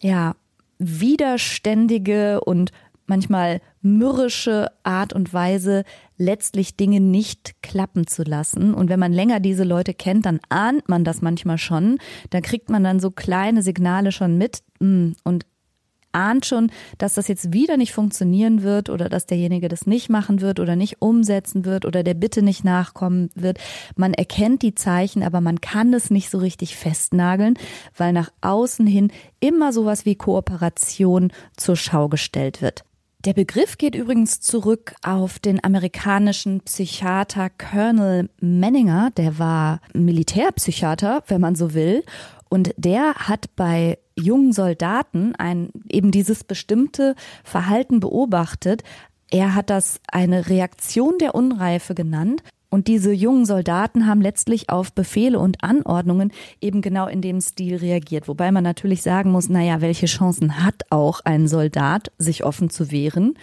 ja 0.00 0.34
widerständige 0.78 2.40
und 2.40 2.72
manchmal 3.06 3.60
mürrische 3.82 4.70
Art 4.82 5.12
und 5.12 5.34
Weise, 5.34 5.84
letztlich 6.16 6.76
Dinge 6.76 7.00
nicht 7.00 7.62
klappen 7.62 8.06
zu 8.06 8.22
lassen. 8.22 8.72
Und 8.72 8.88
wenn 8.88 9.00
man 9.00 9.12
länger 9.12 9.40
diese 9.40 9.64
Leute 9.64 9.94
kennt, 9.94 10.26
dann 10.26 10.40
ahnt 10.48 10.88
man 10.88 11.04
das 11.04 11.20
manchmal 11.20 11.58
schon. 11.58 11.98
Da 12.30 12.40
kriegt 12.40 12.70
man 12.70 12.84
dann 12.84 13.00
so 13.00 13.10
kleine 13.10 13.62
Signale 13.62 14.12
schon 14.12 14.38
mit. 14.38 14.62
Mm, 14.80 15.12
und 15.24 15.44
ahnt 16.12 16.46
schon, 16.46 16.70
dass 16.98 17.14
das 17.14 17.28
jetzt 17.28 17.52
wieder 17.52 17.76
nicht 17.76 17.92
funktionieren 17.92 18.62
wird 18.62 18.90
oder 18.90 19.08
dass 19.08 19.26
derjenige 19.26 19.68
das 19.68 19.86
nicht 19.86 20.08
machen 20.08 20.40
wird 20.40 20.60
oder 20.60 20.76
nicht 20.76 21.00
umsetzen 21.00 21.64
wird 21.64 21.84
oder 21.84 22.02
der 22.02 22.14
Bitte 22.14 22.42
nicht 22.42 22.64
nachkommen 22.64 23.30
wird. 23.34 23.58
Man 23.96 24.14
erkennt 24.14 24.62
die 24.62 24.74
Zeichen, 24.74 25.22
aber 25.22 25.40
man 25.40 25.60
kann 25.60 25.92
es 25.94 26.10
nicht 26.10 26.30
so 26.30 26.38
richtig 26.38 26.76
festnageln, 26.76 27.58
weil 27.96 28.12
nach 28.12 28.30
außen 28.40 28.86
hin 28.86 29.12
immer 29.40 29.72
sowas 29.72 30.04
wie 30.04 30.16
Kooperation 30.16 31.32
zur 31.56 31.76
Schau 31.76 32.08
gestellt 32.08 32.62
wird. 32.62 32.84
Der 33.26 33.34
Begriff 33.34 33.76
geht 33.76 33.94
übrigens 33.94 34.40
zurück 34.40 34.94
auf 35.02 35.38
den 35.38 35.62
amerikanischen 35.62 36.62
Psychiater 36.62 37.50
Colonel 37.50 38.30
Menninger, 38.40 39.10
der 39.14 39.38
war 39.38 39.80
Militärpsychiater, 39.92 41.22
wenn 41.26 41.40
man 41.42 41.54
so 41.54 41.74
will, 41.74 42.02
und 42.48 42.72
der 42.78 43.14
hat 43.14 43.54
bei 43.56 43.98
jungen 44.20 44.52
Soldaten 44.52 45.34
ein, 45.36 45.70
eben 45.88 46.10
dieses 46.10 46.44
bestimmte 46.44 47.14
Verhalten 47.44 48.00
beobachtet. 48.00 48.82
Er 49.30 49.54
hat 49.54 49.70
das 49.70 50.00
eine 50.10 50.48
Reaktion 50.48 51.18
der 51.18 51.34
Unreife 51.34 51.94
genannt. 51.94 52.42
Und 52.72 52.86
diese 52.86 53.12
jungen 53.12 53.46
Soldaten 53.46 54.06
haben 54.06 54.22
letztlich 54.22 54.70
auf 54.70 54.92
Befehle 54.92 55.40
und 55.40 55.64
Anordnungen 55.64 56.32
eben 56.60 56.82
genau 56.82 57.08
in 57.08 57.20
dem 57.20 57.40
Stil 57.40 57.76
reagiert. 57.76 58.28
Wobei 58.28 58.52
man 58.52 58.62
natürlich 58.62 59.02
sagen 59.02 59.32
muss, 59.32 59.48
naja, 59.48 59.80
welche 59.80 60.06
Chancen 60.06 60.64
hat 60.64 60.84
auch 60.88 61.20
ein 61.24 61.48
Soldat, 61.48 62.12
sich 62.16 62.44
offen 62.44 62.70
zu 62.70 62.92
wehren? 62.92 63.34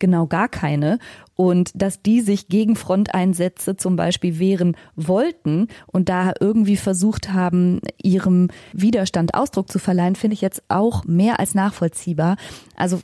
Genau 0.00 0.26
gar 0.26 0.48
keine. 0.48 0.98
Und 1.36 1.70
dass 1.74 2.02
die 2.02 2.20
sich 2.20 2.48
gegen 2.48 2.74
Fronteinsätze 2.74 3.76
zum 3.76 3.94
Beispiel 3.94 4.40
wehren 4.40 4.76
wollten 4.96 5.68
und 5.86 6.08
da 6.08 6.32
irgendwie 6.40 6.76
versucht 6.76 7.32
haben, 7.32 7.80
ihrem 8.02 8.48
Widerstand 8.72 9.34
Ausdruck 9.34 9.70
zu 9.70 9.78
verleihen, 9.78 10.16
finde 10.16 10.34
ich 10.34 10.40
jetzt 10.40 10.64
auch 10.68 11.04
mehr 11.04 11.38
als 11.38 11.54
nachvollziehbar. 11.54 12.36
Also 12.74 13.00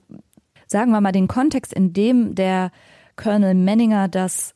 sagen 0.66 0.90
wir 0.90 1.00
mal 1.00 1.12
den 1.12 1.28
Kontext, 1.28 1.72
in 1.72 1.92
dem 1.92 2.34
der 2.34 2.72
Colonel 3.14 3.54
Menninger 3.54 4.08
das 4.08 4.54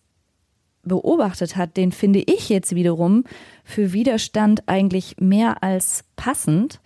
beobachtet 0.82 1.56
hat, 1.56 1.76
den 1.76 1.92
finde 1.92 2.20
ich 2.20 2.48
jetzt 2.48 2.74
wiederum 2.74 3.24
für 3.64 3.92
Widerstand 3.92 4.66
eigentlich 4.66 5.16
mehr 5.18 5.62
als 5.62 6.04
passend. 6.16 6.80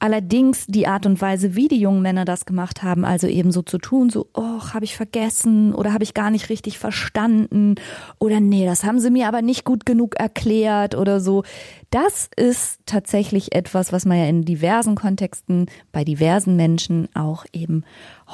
Allerdings 0.00 0.66
die 0.66 0.86
Art 0.86 1.06
und 1.06 1.20
Weise, 1.20 1.56
wie 1.56 1.68
die 1.68 1.80
jungen 1.80 2.02
Männer 2.02 2.24
das 2.24 2.46
gemacht 2.46 2.82
haben, 2.82 3.04
also 3.04 3.26
eben 3.26 3.50
so 3.50 3.62
zu 3.62 3.78
tun, 3.78 4.10
so, 4.10 4.28
oh, 4.34 4.60
habe 4.72 4.84
ich 4.84 4.96
vergessen 4.96 5.74
oder 5.74 5.92
habe 5.92 6.04
ich 6.04 6.14
gar 6.14 6.30
nicht 6.30 6.50
richtig 6.50 6.78
verstanden 6.78 7.74
oder 8.18 8.38
nee, 8.40 8.64
das 8.64 8.84
haben 8.84 9.00
sie 9.00 9.10
mir 9.10 9.26
aber 9.26 9.42
nicht 9.42 9.64
gut 9.64 9.86
genug 9.86 10.16
erklärt 10.16 10.94
oder 10.94 11.20
so. 11.20 11.42
Das 11.90 12.30
ist 12.36 12.80
tatsächlich 12.86 13.54
etwas, 13.54 13.92
was 13.92 14.04
man 14.04 14.18
ja 14.18 14.26
in 14.26 14.44
diversen 14.44 14.94
Kontexten 14.94 15.66
bei 15.90 16.04
diversen 16.04 16.54
Menschen 16.54 17.08
auch 17.14 17.44
eben 17.52 17.84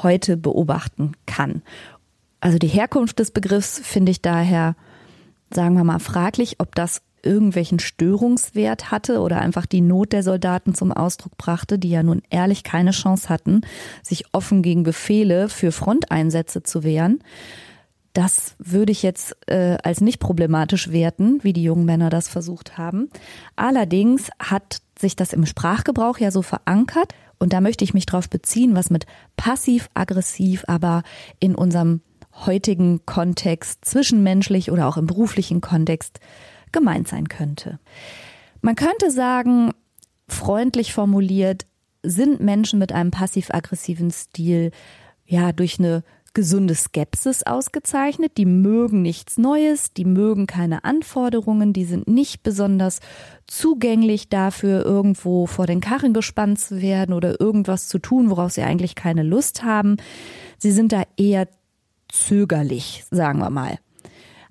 heute 0.02 0.36
beobachten 0.36 1.12
kann. 1.26 1.62
Also 2.40 2.58
die 2.58 2.68
Herkunft 2.68 3.18
des 3.18 3.30
Begriffs 3.30 3.80
finde 3.82 4.10
ich 4.12 4.20
daher 4.20 4.76
sagen 5.54 5.76
wir 5.76 5.84
mal, 5.84 5.98
fraglich, 5.98 6.56
ob 6.58 6.74
das 6.74 7.02
irgendwelchen 7.24 7.78
Störungswert 7.78 8.90
hatte 8.90 9.20
oder 9.20 9.40
einfach 9.40 9.66
die 9.66 9.80
Not 9.80 10.12
der 10.12 10.22
Soldaten 10.22 10.74
zum 10.74 10.92
Ausdruck 10.92 11.36
brachte, 11.36 11.78
die 11.78 11.90
ja 11.90 12.02
nun 12.02 12.22
ehrlich 12.30 12.64
keine 12.64 12.90
Chance 12.90 13.28
hatten, 13.28 13.62
sich 14.02 14.24
offen 14.32 14.62
gegen 14.62 14.82
Befehle 14.82 15.48
für 15.48 15.72
Fronteinsätze 15.72 16.62
zu 16.62 16.84
wehren. 16.84 17.20
Das 18.12 18.54
würde 18.58 18.92
ich 18.92 19.02
jetzt 19.02 19.36
äh, 19.48 19.76
als 19.82 20.00
nicht 20.00 20.20
problematisch 20.20 20.92
werten, 20.92 21.42
wie 21.42 21.52
die 21.52 21.64
jungen 21.64 21.84
Männer 21.84 22.10
das 22.10 22.28
versucht 22.28 22.78
haben. 22.78 23.10
Allerdings 23.56 24.30
hat 24.38 24.78
sich 24.96 25.16
das 25.16 25.32
im 25.32 25.46
Sprachgebrauch 25.46 26.18
ja 26.18 26.30
so 26.30 26.42
verankert 26.42 27.12
und 27.38 27.52
da 27.52 27.60
möchte 27.60 27.82
ich 27.82 27.92
mich 27.92 28.06
drauf 28.06 28.30
beziehen, 28.30 28.76
was 28.76 28.90
mit 28.90 29.06
passiv-aggressiv 29.36 30.64
aber 30.68 31.02
in 31.40 31.56
unserem 31.56 32.02
heutigen 32.46 33.04
Kontext, 33.06 33.84
zwischenmenschlich 33.84 34.70
oder 34.70 34.86
auch 34.86 34.96
im 34.96 35.06
beruflichen 35.06 35.60
Kontext 35.60 36.20
gemeint 36.74 37.08
sein 37.08 37.28
könnte. 37.28 37.78
Man 38.60 38.76
könnte 38.76 39.10
sagen, 39.10 39.72
freundlich 40.28 40.92
formuliert, 40.92 41.64
sind 42.02 42.40
Menschen 42.40 42.78
mit 42.78 42.92
einem 42.92 43.10
passiv-aggressiven 43.10 44.10
Stil 44.10 44.72
ja 45.24 45.52
durch 45.52 45.78
eine 45.78 46.02
gesunde 46.34 46.74
Skepsis 46.74 47.44
ausgezeichnet. 47.44 48.36
Die 48.36 48.44
mögen 48.44 49.00
nichts 49.00 49.38
Neues, 49.38 49.92
die 49.92 50.04
mögen 50.04 50.46
keine 50.46 50.84
Anforderungen, 50.84 51.72
die 51.72 51.84
sind 51.84 52.08
nicht 52.08 52.42
besonders 52.42 53.00
zugänglich 53.46 54.28
dafür, 54.28 54.84
irgendwo 54.84 55.46
vor 55.46 55.66
den 55.66 55.80
Karren 55.80 56.12
gespannt 56.12 56.60
zu 56.60 56.82
werden 56.82 57.14
oder 57.14 57.40
irgendwas 57.40 57.88
zu 57.88 57.98
tun, 57.98 58.28
worauf 58.30 58.52
sie 58.52 58.62
eigentlich 58.62 58.96
keine 58.96 59.22
Lust 59.22 59.62
haben. 59.62 59.96
Sie 60.58 60.72
sind 60.72 60.92
da 60.92 61.04
eher 61.16 61.48
zögerlich, 62.08 63.04
sagen 63.10 63.38
wir 63.38 63.50
mal. 63.50 63.78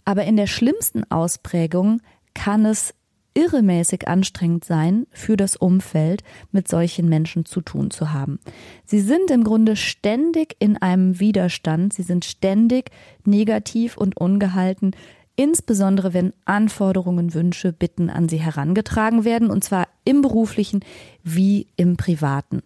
Aber 0.05 0.25
in 0.25 0.38
der 0.38 0.48
schlimmsten 0.48 1.10
Ausprägung 1.10 2.01
kann 2.33 2.65
es 2.65 2.93
irremäßig 3.36 4.07
anstrengend 4.07 4.65
sein, 4.65 5.07
für 5.12 5.38
das 5.38 5.55
Umfeld 5.55 6.24
mit 6.51 6.67
solchen 6.67 7.10
Menschen 7.10 7.45
zu 7.45 7.62
tun 7.62 7.91
zu 7.91 8.13
haben. 8.13 8.39
Sie 8.86 9.00
sind 9.00 9.31
im 9.31 9.43
Grunde 9.43 9.75
ständig 9.75 10.55
in 10.60 10.77
einem 10.77 11.19
Widerstand, 11.19 11.93
sie 11.93 12.03
sind 12.03 12.25
ständig 12.25 12.91
negativ 13.25 13.98
und 13.98 14.17
ungehalten, 14.17 14.91
insbesondere 15.36 16.13
wenn 16.13 16.33
Anforderungen, 16.45 17.33
Wünsche, 17.33 17.74
Bitten 17.74 18.10
an 18.10 18.29
sie 18.29 18.38
herangetragen 18.38 19.25
werden, 19.25 19.50
und 19.50 19.63
zwar 19.63 19.88
im 20.05 20.22
beruflichen 20.22 20.81
wie 21.24 21.67
im 21.75 21.98
privaten. 21.98 22.62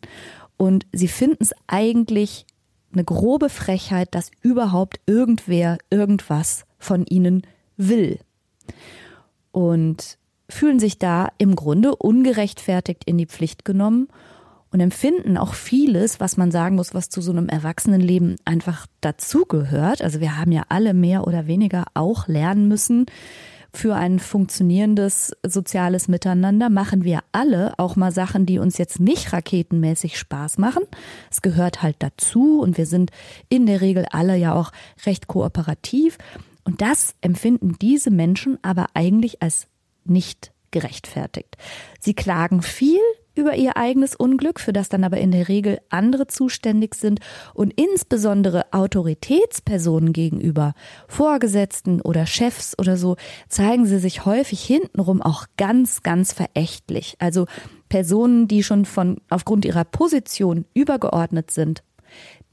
Und 0.57 0.85
sie 0.91 1.07
finden 1.07 1.43
es 1.43 1.53
eigentlich 1.67 2.45
eine 2.91 3.03
grobe 3.03 3.49
Frechheit, 3.49 4.13
dass 4.15 4.31
überhaupt 4.41 4.99
irgendwer 5.05 5.77
irgendwas 5.89 6.66
von 6.77 7.05
ihnen 7.05 7.41
will. 7.75 8.19
Und 9.51 10.17
fühlen 10.49 10.79
sich 10.79 10.97
da 10.97 11.29
im 11.37 11.55
Grunde 11.55 11.95
ungerechtfertigt 11.95 13.03
in 13.05 13.17
die 13.17 13.25
Pflicht 13.25 13.65
genommen 13.65 14.07
und 14.71 14.79
empfinden 14.79 15.37
auch 15.37 15.53
vieles, 15.53 16.19
was 16.19 16.37
man 16.37 16.51
sagen 16.51 16.75
muss, 16.75 16.93
was 16.93 17.09
zu 17.09 17.21
so 17.21 17.31
einem 17.31 17.49
Erwachsenenleben 17.49 18.35
einfach 18.45 18.87
dazugehört. 19.01 20.01
Also 20.01 20.19
wir 20.19 20.37
haben 20.37 20.51
ja 20.51 20.63
alle 20.69 20.93
mehr 20.93 21.27
oder 21.27 21.47
weniger 21.47 21.85
auch 21.93 22.27
lernen 22.27 22.67
müssen, 22.67 23.05
für 23.77 23.95
ein 23.95 24.17
funktionierendes 24.19 25.35
soziales 25.45 26.07
Miteinander 26.07 26.69
machen 26.69 27.03
wir 27.03 27.19
alle 27.31 27.77
auch 27.77 27.95
mal 27.95 28.11
Sachen, 28.11 28.45
die 28.45 28.59
uns 28.59 28.77
jetzt 28.77 28.99
nicht 28.99 29.33
raketenmäßig 29.33 30.17
Spaß 30.17 30.57
machen. 30.57 30.83
Es 31.29 31.41
gehört 31.41 31.83
halt 31.83 31.97
dazu 31.99 32.59
und 32.61 32.77
wir 32.77 32.85
sind 32.85 33.11
in 33.49 33.65
der 33.65 33.81
Regel 33.81 34.05
alle 34.09 34.35
ja 34.35 34.55
auch 34.55 34.71
recht 35.05 35.27
kooperativ. 35.27 36.17
Und 36.67 36.81
das 36.81 37.15
empfinden 37.21 37.77
diese 37.81 38.11
Menschen 38.11 38.59
aber 38.61 38.87
eigentlich 38.93 39.41
als 39.41 39.67
nicht 40.03 40.51
gerechtfertigt. 40.71 41.55
Sie 41.97 42.13
klagen 42.13 42.61
viel 42.61 42.99
über 43.35 43.55
ihr 43.55 43.77
eigenes 43.77 44.17
Unglück, 44.17 44.59
für 44.59 44.73
das 44.73 44.89
dann 44.89 45.05
aber 45.05 45.17
in 45.17 45.31
der 45.31 45.47
Regel 45.47 45.79
andere 45.87 46.27
zuständig 46.27 46.95
sind 46.95 47.21
und 47.53 47.71
insbesondere 47.79 48.65
Autoritätspersonen 48.73 50.11
gegenüber, 50.11 50.73
Vorgesetzten 51.07 52.01
oder 52.01 52.25
Chefs 52.25 52.77
oder 52.77 52.97
so, 52.97 53.15
zeigen 53.47 53.85
sie 53.85 53.99
sich 53.99 54.25
häufig 54.25 54.61
hintenrum 54.61 55.21
auch 55.21 55.45
ganz, 55.55 56.03
ganz 56.03 56.33
verächtlich. 56.33 57.15
Also 57.19 57.45
Personen, 57.87 58.49
die 58.49 58.61
schon 58.61 58.83
von 58.83 59.21
aufgrund 59.29 59.63
ihrer 59.63 59.85
Position 59.85 60.65
übergeordnet 60.73 61.49
sind, 61.49 61.81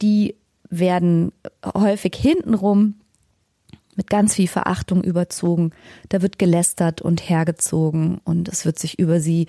die 0.02 0.37
werden 0.71 1.33
häufig 1.75 2.14
hintenrum 2.14 3.00
mit 3.96 4.08
ganz 4.08 4.34
viel 4.34 4.48
Verachtung 4.48 5.02
überzogen. 5.02 5.70
Da 6.08 6.22
wird 6.22 6.38
gelästert 6.38 7.02
und 7.02 7.28
hergezogen 7.28 8.20
und 8.24 8.48
es 8.48 8.64
wird 8.64 8.78
sich 8.78 8.98
über 8.98 9.20
sie 9.20 9.46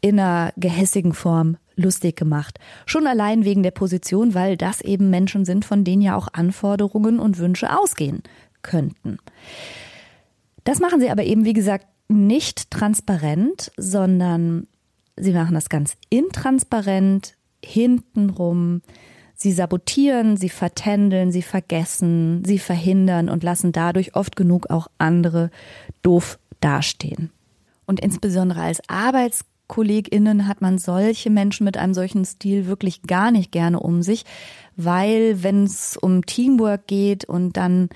in 0.00 0.18
einer 0.18 0.52
gehässigen 0.56 1.12
Form 1.12 1.56
lustig 1.76 2.16
gemacht. 2.16 2.58
Schon 2.86 3.06
allein 3.06 3.44
wegen 3.44 3.62
der 3.62 3.70
Position, 3.70 4.34
weil 4.34 4.56
das 4.56 4.80
eben 4.80 5.10
Menschen 5.10 5.44
sind, 5.44 5.64
von 5.64 5.84
denen 5.84 6.02
ja 6.02 6.16
auch 6.16 6.28
Anforderungen 6.32 7.18
und 7.18 7.38
Wünsche 7.38 7.76
ausgehen 7.78 8.22
könnten. 8.62 9.18
Das 10.64 10.80
machen 10.80 11.00
sie 11.00 11.10
aber 11.10 11.24
eben, 11.24 11.44
wie 11.44 11.52
gesagt, 11.52 11.86
nicht 12.08 12.70
transparent, 12.70 13.72
sondern 13.76 14.66
sie 15.16 15.32
machen 15.32 15.54
das 15.54 15.68
ganz 15.68 15.96
intransparent, 16.10 17.36
hintenrum. 17.64 18.82
Sie 19.42 19.52
sabotieren, 19.52 20.36
sie 20.36 20.50
vertändeln, 20.50 21.32
sie 21.32 21.40
vergessen, 21.40 22.44
sie 22.44 22.58
verhindern 22.58 23.30
und 23.30 23.42
lassen 23.42 23.72
dadurch 23.72 24.14
oft 24.14 24.36
genug 24.36 24.68
auch 24.68 24.88
andere 24.98 25.50
doof 26.02 26.38
dastehen. 26.60 27.30
Und 27.86 28.00
insbesondere 28.00 28.60
als 28.60 28.82
ArbeitskollegInnen 28.90 30.46
hat 30.46 30.60
man 30.60 30.76
solche 30.76 31.30
Menschen 31.30 31.64
mit 31.64 31.78
einem 31.78 31.94
solchen 31.94 32.26
Stil 32.26 32.66
wirklich 32.66 33.04
gar 33.04 33.30
nicht 33.30 33.50
gerne 33.50 33.80
um 33.80 34.02
sich, 34.02 34.26
weil 34.76 35.42
wenn 35.42 35.64
es 35.64 35.96
um 35.96 36.26
Teamwork 36.26 36.86
geht 36.86 37.24
und 37.24 37.56
dann 37.56 37.88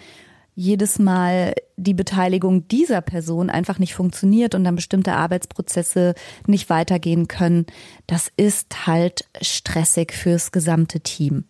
jedes 0.54 0.98
Mal 0.98 1.54
die 1.76 1.94
Beteiligung 1.94 2.68
dieser 2.68 3.00
Person 3.00 3.50
einfach 3.50 3.78
nicht 3.78 3.94
funktioniert 3.94 4.54
und 4.54 4.64
dann 4.64 4.76
bestimmte 4.76 5.14
Arbeitsprozesse 5.14 6.14
nicht 6.46 6.70
weitergehen 6.70 7.28
können, 7.28 7.66
das 8.06 8.30
ist 8.36 8.86
halt 8.86 9.28
stressig 9.40 10.12
fürs 10.12 10.52
gesamte 10.52 11.00
Team. 11.00 11.44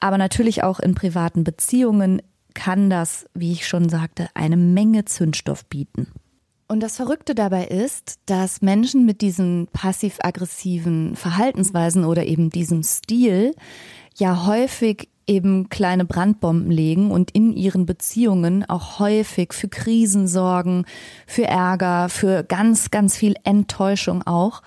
Aber 0.00 0.18
natürlich 0.18 0.64
auch 0.64 0.80
in 0.80 0.94
privaten 0.94 1.44
Beziehungen 1.44 2.22
kann 2.54 2.90
das, 2.90 3.26
wie 3.34 3.52
ich 3.52 3.66
schon 3.66 3.88
sagte, 3.88 4.28
eine 4.34 4.56
Menge 4.56 5.04
Zündstoff 5.04 5.64
bieten. 5.66 6.08
Und 6.68 6.80
das 6.80 6.96
Verrückte 6.96 7.34
dabei 7.34 7.66
ist, 7.66 8.18
dass 8.26 8.62
Menschen 8.62 9.04
mit 9.04 9.20
diesen 9.20 9.68
passiv-aggressiven 9.72 11.16
Verhaltensweisen 11.16 12.04
oder 12.04 12.24
eben 12.24 12.48
diesem 12.48 12.82
Stil 12.82 13.54
ja 14.16 14.46
häufig 14.46 15.10
eben 15.26 15.68
kleine 15.68 16.04
Brandbomben 16.04 16.70
legen 16.70 17.10
und 17.10 17.30
in 17.30 17.52
ihren 17.52 17.86
Beziehungen 17.86 18.68
auch 18.68 18.98
häufig 18.98 19.52
für 19.52 19.68
Krisen 19.68 20.26
sorgen, 20.26 20.84
für 21.26 21.44
Ärger, 21.44 22.08
für 22.08 22.42
ganz, 22.44 22.90
ganz 22.90 23.16
viel 23.16 23.34
Enttäuschung 23.44 24.22
auch. 24.26 24.62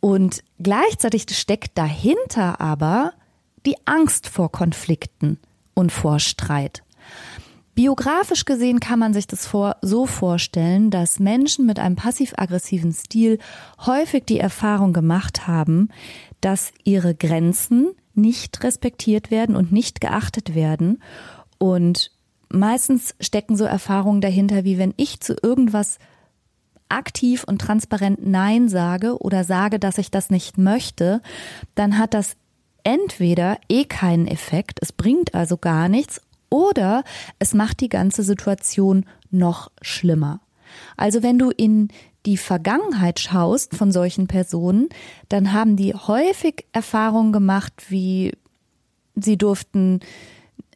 Und 0.00 0.42
gleichzeitig 0.60 1.26
steckt 1.30 1.78
dahinter 1.78 2.60
aber 2.60 3.12
die 3.66 3.76
Angst 3.86 4.28
vor 4.28 4.52
Konflikten 4.52 5.38
und 5.74 5.92
vor 5.92 6.20
Streit. 6.20 6.82
Biografisch 7.74 8.44
gesehen 8.44 8.78
kann 8.78 9.00
man 9.00 9.12
sich 9.12 9.26
das 9.26 9.46
vor, 9.46 9.76
so 9.82 10.06
vorstellen, 10.06 10.90
dass 10.90 11.18
Menschen 11.18 11.66
mit 11.66 11.80
einem 11.80 11.96
passiv-aggressiven 11.96 12.92
Stil 12.92 13.38
häufig 13.84 14.24
die 14.26 14.38
Erfahrung 14.38 14.92
gemacht 14.92 15.48
haben, 15.48 15.88
dass 16.40 16.72
ihre 16.84 17.16
Grenzen 17.16 17.90
nicht 18.16 18.62
respektiert 18.62 19.30
werden 19.30 19.56
und 19.56 19.72
nicht 19.72 20.00
geachtet 20.00 20.54
werden. 20.54 21.02
Und 21.58 22.10
meistens 22.48 23.14
stecken 23.20 23.56
so 23.56 23.64
Erfahrungen 23.64 24.20
dahinter, 24.20 24.64
wie 24.64 24.78
wenn 24.78 24.94
ich 24.96 25.20
zu 25.20 25.36
irgendwas 25.42 25.98
aktiv 26.88 27.44
und 27.44 27.60
transparent 27.60 28.26
Nein 28.26 28.68
sage 28.68 29.18
oder 29.18 29.44
sage, 29.44 29.78
dass 29.78 29.98
ich 29.98 30.10
das 30.10 30.30
nicht 30.30 30.58
möchte, 30.58 31.22
dann 31.74 31.98
hat 31.98 32.14
das 32.14 32.36
entweder 32.84 33.58
eh 33.68 33.84
keinen 33.84 34.26
Effekt, 34.26 34.78
es 34.82 34.92
bringt 34.92 35.34
also 35.34 35.56
gar 35.56 35.88
nichts, 35.88 36.20
oder 36.50 37.02
es 37.38 37.54
macht 37.54 37.80
die 37.80 37.88
ganze 37.88 38.22
Situation 38.22 39.06
noch 39.30 39.72
schlimmer. 39.82 40.40
Also 40.96 41.22
wenn 41.22 41.38
du 41.38 41.50
in 41.50 41.88
die 42.26 42.36
Vergangenheit 42.36 43.20
schaust 43.20 43.74
von 43.74 43.92
solchen 43.92 44.26
Personen, 44.26 44.88
dann 45.28 45.52
haben 45.52 45.76
die 45.76 45.94
häufig 45.94 46.66
Erfahrungen 46.72 47.32
gemacht, 47.32 47.72
wie 47.88 48.32
sie 49.14 49.36
durften 49.36 50.00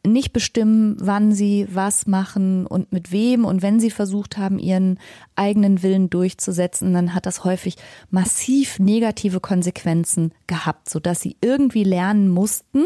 nicht 0.05 0.31
bestimmen, 0.31 0.95
wann 0.99 1.33
sie 1.33 1.67
was 1.71 2.07
machen 2.07 2.65
und 2.65 2.91
mit 2.91 3.11
wem. 3.11 3.45
Und 3.45 3.61
wenn 3.61 3.79
sie 3.79 3.91
versucht 3.91 4.37
haben, 4.37 4.59
ihren 4.59 4.99
eigenen 5.35 5.83
Willen 5.83 6.09
durchzusetzen, 6.09 6.93
dann 6.93 7.13
hat 7.13 7.25
das 7.25 7.43
häufig 7.43 7.75
massiv 8.09 8.79
negative 8.79 9.39
Konsequenzen 9.39 10.33
gehabt, 10.47 10.89
sodass 10.89 11.21
sie 11.21 11.37
irgendwie 11.41 11.83
lernen 11.83 12.29
mussten, 12.29 12.85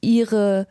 ihre 0.00 0.66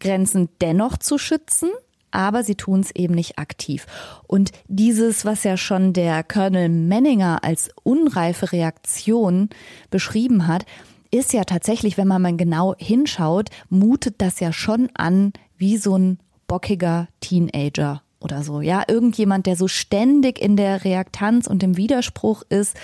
Grenzen 0.00 0.48
dennoch 0.60 0.96
zu 0.96 1.18
schützen, 1.18 1.70
aber 2.10 2.42
sie 2.42 2.54
tun 2.54 2.80
es 2.80 2.90
eben 2.94 3.14
nicht 3.14 3.38
aktiv. 3.38 3.86
Und 4.26 4.52
dieses, 4.66 5.24
was 5.24 5.44
ja 5.44 5.56
schon 5.56 5.92
der 5.92 6.22
Colonel 6.22 6.68
Menninger 6.68 7.44
als 7.44 7.70
unreife 7.82 8.52
Reaktion 8.52 9.50
beschrieben 9.90 10.46
hat, 10.46 10.64
ist 11.10 11.32
ja 11.32 11.44
tatsächlich, 11.44 11.96
wenn 11.96 12.08
man 12.08 12.22
mal 12.22 12.36
genau 12.36 12.74
hinschaut, 12.78 13.48
mutet 13.70 14.16
das 14.18 14.40
ja 14.40 14.52
schon 14.52 14.90
an 14.94 15.32
wie 15.56 15.78
so 15.78 15.96
ein 15.96 16.18
bockiger 16.46 17.08
Teenager 17.20 18.02
oder 18.20 18.42
so. 18.42 18.60
Ja, 18.60 18.82
irgendjemand, 18.88 19.46
der 19.46 19.56
so 19.56 19.68
ständig 19.68 20.40
in 20.40 20.56
der 20.56 20.84
Reaktanz 20.84 21.46
und 21.46 21.62
im 21.62 21.76
Widerspruch 21.76 22.42
ist, 22.48 22.76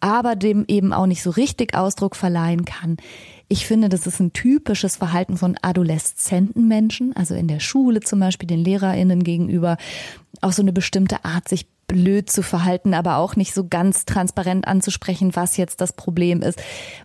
aber 0.00 0.34
dem 0.34 0.64
eben 0.66 0.92
auch 0.92 1.06
nicht 1.06 1.22
so 1.22 1.30
richtig 1.30 1.74
Ausdruck 1.74 2.16
verleihen 2.16 2.64
kann. 2.64 2.96
Ich 3.48 3.66
finde, 3.66 3.88
das 3.88 4.06
ist 4.06 4.20
ein 4.20 4.34
typisches 4.34 4.96
Verhalten 4.96 5.38
von 5.38 5.56
adoleszenten 5.62 6.68
Menschen, 6.68 7.16
also 7.16 7.34
in 7.34 7.48
der 7.48 7.60
Schule 7.60 8.00
zum 8.00 8.20
Beispiel 8.20 8.46
den 8.46 8.62
LehrerInnen 8.62 9.24
gegenüber, 9.24 9.78
auch 10.42 10.52
so 10.52 10.60
eine 10.60 10.72
bestimmte 10.72 11.24
Art, 11.24 11.48
sich 11.48 11.66
blöd 11.86 12.30
zu 12.30 12.42
verhalten, 12.42 12.92
aber 12.92 13.16
auch 13.16 13.34
nicht 13.34 13.54
so 13.54 13.66
ganz 13.66 14.04
transparent 14.04 14.68
anzusprechen, 14.68 15.34
was 15.34 15.56
jetzt 15.56 15.80
das 15.80 15.94
Problem 15.94 16.42
ist. 16.42 16.60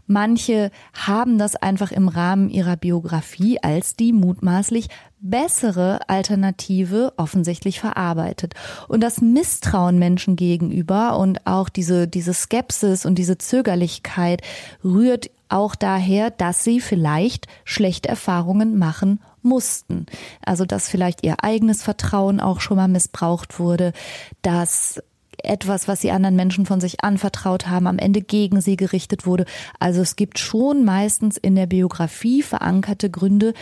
Manche 0.05 0.71
haben 0.93 1.37
das 1.37 1.55
einfach 1.55 1.93
im 1.93 2.09
Rahmen 2.09 2.49
ihrer 2.49 2.75
Biografie 2.75 3.59
als 3.63 3.95
die 3.95 4.11
mutmaßlich 4.11 4.89
bessere 5.21 6.01
Alternative 6.09 7.13
offensichtlich 7.15 7.79
verarbeitet. 7.79 8.55
Und 8.89 9.01
das 9.01 9.21
Misstrauen 9.21 9.97
Menschen 9.97 10.35
gegenüber 10.35 11.17
und 11.17 11.47
auch 11.47 11.69
diese, 11.69 12.09
diese 12.09 12.33
Skepsis 12.33 13.05
und 13.05 13.15
diese 13.15 13.37
Zögerlichkeit 13.37 14.41
rührt 14.83 15.29
auch 15.53 15.75
daher, 15.75 16.31
dass 16.31 16.63
sie 16.63 16.81
vielleicht 16.81 17.47
schlechte 17.63 18.09
Erfahrungen 18.09 18.77
machen 18.77 19.19
mussten. 19.41 20.07
Also 20.43 20.65
dass 20.65 20.89
vielleicht 20.89 21.23
ihr 21.23 21.43
eigenes 21.43 21.83
Vertrauen 21.83 22.39
auch 22.39 22.59
schon 22.59 22.77
mal 22.77 22.87
missbraucht 22.87 23.59
wurde, 23.59 23.93
dass 24.41 25.01
etwas, 25.43 25.87
was 25.87 26.01
sie 26.01 26.11
anderen 26.11 26.35
Menschen 26.35 26.65
von 26.65 26.79
sich 26.79 27.03
anvertraut 27.03 27.67
haben, 27.67 27.87
am 27.87 27.99
Ende 27.99 28.21
gegen 28.21 28.61
sie 28.61 28.77
gerichtet 28.77 29.25
wurde. 29.25 29.45
Also 29.79 30.01
es 30.01 30.15
gibt 30.15 30.39
schon 30.39 30.85
meistens 30.85 31.37
in 31.37 31.55
der 31.55 31.67
Biografie 31.67 32.41
verankerte 32.41 33.09
Gründe, 33.09 33.53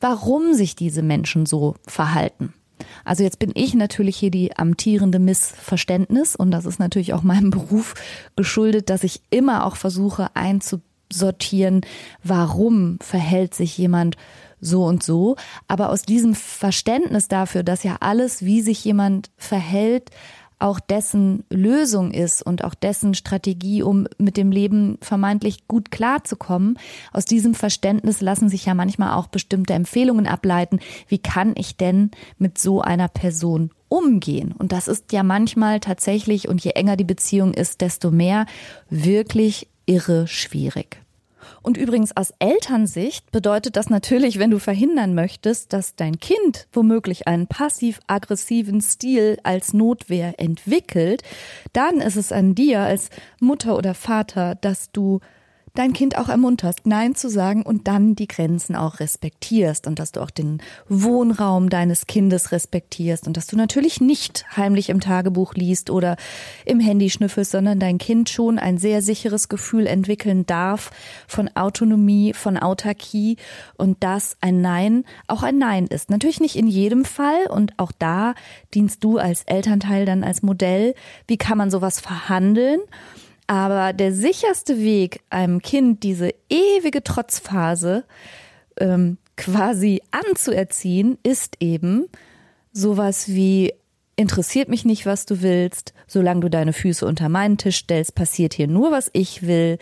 warum 0.00 0.54
sich 0.54 0.76
diese 0.76 1.02
Menschen 1.02 1.46
so 1.46 1.76
verhalten. 1.86 2.52
Also 3.04 3.24
jetzt 3.24 3.38
bin 3.38 3.52
ich 3.54 3.74
natürlich 3.74 4.16
hier 4.16 4.30
die 4.30 4.56
amtierende 4.56 5.18
Missverständnis 5.18 6.36
und 6.36 6.50
das 6.50 6.64
ist 6.64 6.78
natürlich 6.78 7.12
auch 7.12 7.22
meinem 7.22 7.50
Beruf 7.50 7.94
geschuldet, 8.36 8.90
dass 8.90 9.04
ich 9.04 9.20
immer 9.30 9.66
auch 9.66 9.76
versuche 9.76 10.34
einzusortieren, 11.08 11.82
warum 12.22 12.98
verhält 13.00 13.54
sich 13.54 13.76
jemand 13.78 14.16
so 14.60 14.84
und 14.84 15.02
so. 15.02 15.36
Aber 15.68 15.90
aus 15.90 16.02
diesem 16.02 16.34
Verständnis 16.34 17.28
dafür, 17.28 17.62
dass 17.62 17.84
ja 17.84 17.98
alles, 18.00 18.44
wie 18.44 18.60
sich 18.60 18.84
jemand 18.84 19.30
verhält, 19.36 20.10
auch 20.60 20.80
dessen 20.80 21.44
Lösung 21.50 22.10
ist 22.10 22.42
und 22.42 22.64
auch 22.64 22.74
dessen 22.74 23.14
Strategie, 23.14 23.84
um 23.84 24.08
mit 24.18 24.36
dem 24.36 24.50
Leben 24.50 24.98
vermeintlich 25.00 25.68
gut 25.68 25.92
klarzukommen. 25.92 26.80
Aus 27.12 27.26
diesem 27.26 27.54
Verständnis 27.54 28.20
lassen 28.20 28.48
sich 28.48 28.66
ja 28.66 28.74
manchmal 28.74 29.14
auch 29.14 29.28
bestimmte 29.28 29.74
Empfehlungen 29.74 30.26
ableiten. 30.26 30.80
Wie 31.06 31.18
kann 31.18 31.54
ich 31.56 31.76
denn 31.76 32.10
mit 32.38 32.58
so 32.58 32.80
einer 32.80 33.06
Person 33.06 33.70
umgehen? 33.88 34.50
Und 34.50 34.72
das 34.72 34.88
ist 34.88 35.12
ja 35.12 35.22
manchmal 35.22 35.78
tatsächlich, 35.78 36.48
und 36.48 36.64
je 36.64 36.72
enger 36.72 36.96
die 36.96 37.04
Beziehung 37.04 37.54
ist, 37.54 37.80
desto 37.80 38.10
mehr 38.10 38.46
wirklich 38.90 39.68
irre 39.88 40.28
schwierig. 40.28 41.00
Und 41.62 41.76
übrigens 41.76 42.16
aus 42.16 42.32
Elternsicht 42.38 43.30
bedeutet 43.32 43.76
das 43.76 43.90
natürlich, 43.90 44.38
wenn 44.38 44.50
du 44.50 44.58
verhindern 44.58 45.14
möchtest, 45.14 45.72
dass 45.72 45.96
dein 45.96 46.20
Kind 46.20 46.68
womöglich 46.72 47.26
einen 47.26 47.46
passiv-aggressiven 47.46 48.80
Stil 48.80 49.38
als 49.42 49.72
Notwehr 49.72 50.34
entwickelt, 50.38 51.22
dann 51.72 52.00
ist 52.00 52.16
es 52.16 52.32
an 52.32 52.54
dir 52.54 52.80
als 52.80 53.10
Mutter 53.40 53.76
oder 53.76 53.94
Vater, 53.94 54.54
dass 54.54 54.92
du 54.92 55.20
dein 55.78 55.92
Kind 55.92 56.18
auch 56.18 56.28
ermunterst, 56.28 56.86
Nein 56.86 57.14
zu 57.14 57.30
sagen 57.30 57.62
und 57.62 57.86
dann 57.86 58.16
die 58.16 58.26
Grenzen 58.26 58.74
auch 58.74 58.98
respektierst 58.98 59.86
und 59.86 60.00
dass 60.00 60.10
du 60.10 60.20
auch 60.20 60.30
den 60.30 60.60
Wohnraum 60.88 61.70
deines 61.70 62.08
Kindes 62.08 62.50
respektierst 62.50 63.28
und 63.28 63.36
dass 63.36 63.46
du 63.46 63.56
natürlich 63.56 64.00
nicht 64.00 64.44
heimlich 64.56 64.88
im 64.88 64.98
Tagebuch 64.98 65.54
liest 65.54 65.90
oder 65.90 66.16
im 66.64 66.80
Handy 66.80 67.10
schnüffelst, 67.10 67.52
sondern 67.52 67.78
dein 67.78 67.98
Kind 67.98 68.28
schon 68.28 68.58
ein 68.58 68.78
sehr 68.78 69.02
sicheres 69.02 69.48
Gefühl 69.48 69.86
entwickeln 69.86 70.46
darf 70.46 70.90
von 71.28 71.48
Autonomie, 71.54 72.34
von 72.34 72.56
Autarkie 72.56 73.36
und 73.76 74.02
dass 74.02 74.36
ein 74.40 74.60
Nein 74.60 75.04
auch 75.28 75.44
ein 75.44 75.58
Nein 75.58 75.86
ist. 75.86 76.10
Natürlich 76.10 76.40
nicht 76.40 76.56
in 76.56 76.66
jedem 76.66 77.04
Fall 77.04 77.46
und 77.50 77.78
auch 77.78 77.92
da 77.96 78.34
dienst 78.74 79.04
du 79.04 79.18
als 79.18 79.44
Elternteil 79.44 80.06
dann 80.06 80.24
als 80.24 80.42
Modell. 80.42 80.96
Wie 81.28 81.36
kann 81.36 81.56
man 81.56 81.70
sowas 81.70 82.00
verhandeln? 82.00 82.80
Aber 83.48 83.94
der 83.94 84.12
sicherste 84.12 84.78
Weg, 84.78 85.22
einem 85.30 85.60
Kind 85.62 86.04
diese 86.04 86.32
ewige 86.50 87.02
Trotzphase 87.02 88.04
ähm, 88.78 89.16
quasi 89.36 90.02
anzuerziehen, 90.10 91.18
ist 91.22 91.56
eben 91.58 92.08
sowas 92.72 93.28
wie 93.28 93.72
interessiert 94.16 94.68
mich 94.68 94.84
nicht, 94.84 95.06
was 95.06 95.24
du 95.26 95.42
willst, 95.42 95.94
solange 96.06 96.40
du 96.40 96.50
deine 96.50 96.72
Füße 96.72 97.06
unter 97.06 97.28
meinen 97.28 97.56
Tisch 97.56 97.76
stellst, 97.78 98.14
passiert 98.14 98.52
hier 98.52 98.68
nur, 98.68 98.92
was 98.92 99.10
ich 99.14 99.46
will. 99.46 99.78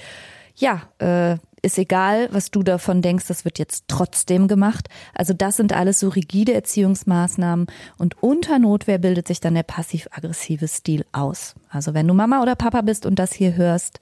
Ja, 0.55 0.83
äh, 0.99 1.39
ist 1.67 1.79
egal, 1.79 2.29
was 2.31 2.53
du 2.53 2.63
davon 2.63 3.03
denkst, 3.03 3.27
das 3.27 3.45
wird 3.45 3.59
jetzt 3.59 3.87
trotzdem 3.89 4.47
gemacht. 4.47 4.89
Also 5.13 5.35
das 5.35 5.57
sind 5.57 5.73
alles 5.73 5.99
so 5.99 6.09
rigide 6.09 6.55
Erziehungsmaßnahmen 6.55 7.67
und 7.99 8.23
unter 8.23 8.61
Notwehr 8.61 8.99
bildet 8.99 9.27
sich 9.27 9.41
dann 9.41 9.55
der 9.55 9.65
passiv-aggressive 9.65 10.69
Stil 10.69 11.05
aus. 11.11 11.55
Also 11.69 11.93
wenn 11.93 12.07
du 12.07 12.15
Mama 12.15 12.41
oder 12.41 12.55
Papa 12.55 12.83
bist 12.83 13.05
und 13.05 13.19
das 13.19 13.33
hier 13.33 13.57
hörst, 13.57 13.99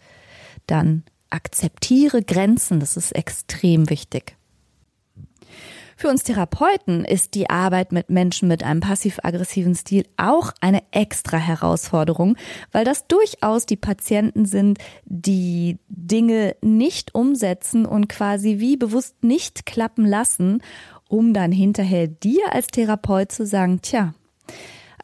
dann 0.66 1.04
akzeptiere 1.30 2.22
Grenzen, 2.22 2.80
das 2.80 2.98
ist 2.98 3.12
extrem 3.12 3.88
wichtig. 3.88 4.36
Für 5.96 6.08
uns 6.08 6.24
Therapeuten 6.24 7.04
ist 7.04 7.34
die 7.34 7.50
Arbeit 7.50 7.92
mit 7.92 8.10
Menschen 8.10 8.48
mit 8.48 8.62
einem 8.62 8.80
passiv-aggressiven 8.80 9.74
Stil 9.74 10.04
auch 10.16 10.52
eine 10.60 10.82
extra 10.90 11.36
Herausforderung, 11.36 12.36
weil 12.72 12.84
das 12.84 13.06
durchaus 13.06 13.66
die 13.66 13.76
Patienten 13.76 14.44
sind, 14.44 14.78
die 15.04 15.78
Dinge 15.88 16.56
nicht 16.60 17.14
umsetzen 17.14 17.86
und 17.86 18.08
quasi 18.08 18.58
wie 18.58 18.76
bewusst 18.76 19.22
nicht 19.22 19.66
klappen 19.66 20.04
lassen, 20.04 20.62
um 21.08 21.32
dann 21.32 21.52
hinterher 21.52 22.08
dir 22.08 22.52
als 22.52 22.66
Therapeut 22.68 23.30
zu 23.30 23.46
sagen, 23.46 23.80
tja, 23.82 24.14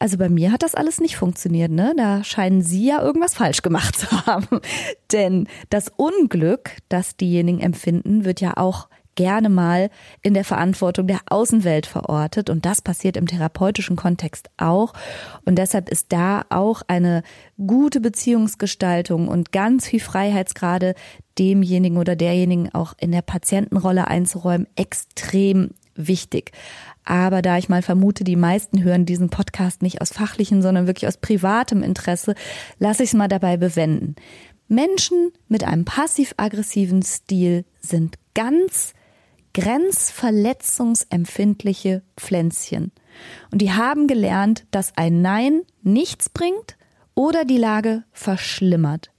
also 0.01 0.17
bei 0.17 0.29
mir 0.29 0.51
hat 0.51 0.63
das 0.63 0.73
alles 0.73 0.99
nicht 0.99 1.15
funktioniert, 1.15 1.71
ne? 1.71 1.93
Da 1.95 2.23
scheinen 2.23 2.63
Sie 2.63 2.87
ja 2.87 3.03
irgendwas 3.03 3.35
falsch 3.35 3.61
gemacht 3.61 3.95
zu 3.95 4.09
haben. 4.25 4.59
Denn 5.11 5.47
das 5.69 5.91
Unglück, 5.95 6.71
das 6.89 7.17
diejenigen 7.17 7.59
empfinden, 7.59 8.25
wird 8.25 8.41
ja 8.41 8.57
auch 8.57 8.89
gerne 9.21 9.49
mal 9.49 9.91
in 10.23 10.33
der 10.33 10.43
Verantwortung 10.43 11.05
der 11.05 11.19
Außenwelt 11.29 11.85
verortet 11.85 12.49
und 12.49 12.65
das 12.65 12.81
passiert 12.81 13.17
im 13.17 13.27
therapeutischen 13.27 13.95
Kontext 13.95 14.49
auch 14.57 14.93
und 15.45 15.59
deshalb 15.59 15.89
ist 15.89 16.07
da 16.09 16.43
auch 16.49 16.81
eine 16.87 17.21
gute 17.63 18.01
Beziehungsgestaltung 18.01 19.27
und 19.27 19.51
ganz 19.51 19.85
viel 19.85 19.99
Freiheitsgrade 19.99 20.95
demjenigen 21.37 21.97
oder 21.97 22.15
derjenigen 22.15 22.73
auch 22.73 22.93
in 22.99 23.11
der 23.11 23.21
Patientenrolle 23.21 24.07
einzuräumen 24.07 24.65
extrem 24.75 25.69
wichtig. 25.95 26.51
Aber 27.03 27.41
da 27.41 27.57
ich 27.57 27.69
mal 27.69 27.81
vermute, 27.81 28.23
die 28.23 28.35
meisten 28.35 28.83
hören 28.83 29.05
diesen 29.05 29.29
Podcast 29.29 29.81
nicht 29.81 30.01
aus 30.01 30.09
fachlichen, 30.09 30.61
sondern 30.61 30.87
wirklich 30.87 31.07
aus 31.07 31.17
privatem 31.17 31.83
Interesse, 31.83 32.35
lasse 32.79 33.03
ich 33.03 33.09
es 33.09 33.15
mal 33.15 33.27
dabei 33.27 33.57
bewenden. 33.57 34.15
Menschen 34.67 35.31
mit 35.49 35.65
einem 35.65 35.83
passiv-aggressiven 35.83 37.01
Stil 37.01 37.65
sind 37.81 38.15
ganz 38.33 38.93
grenzverletzungsempfindliche 39.53 42.01
Pflänzchen. 42.17 42.91
Und 43.51 43.61
die 43.61 43.73
haben 43.73 44.07
gelernt, 44.07 44.65
dass 44.71 44.97
ein 44.97 45.21
Nein 45.21 45.61
nichts 45.83 46.29
bringt 46.29 46.77
oder 47.15 47.45
die 47.45 47.57
Lage 47.57 48.03
verschlimmert. 48.11 49.11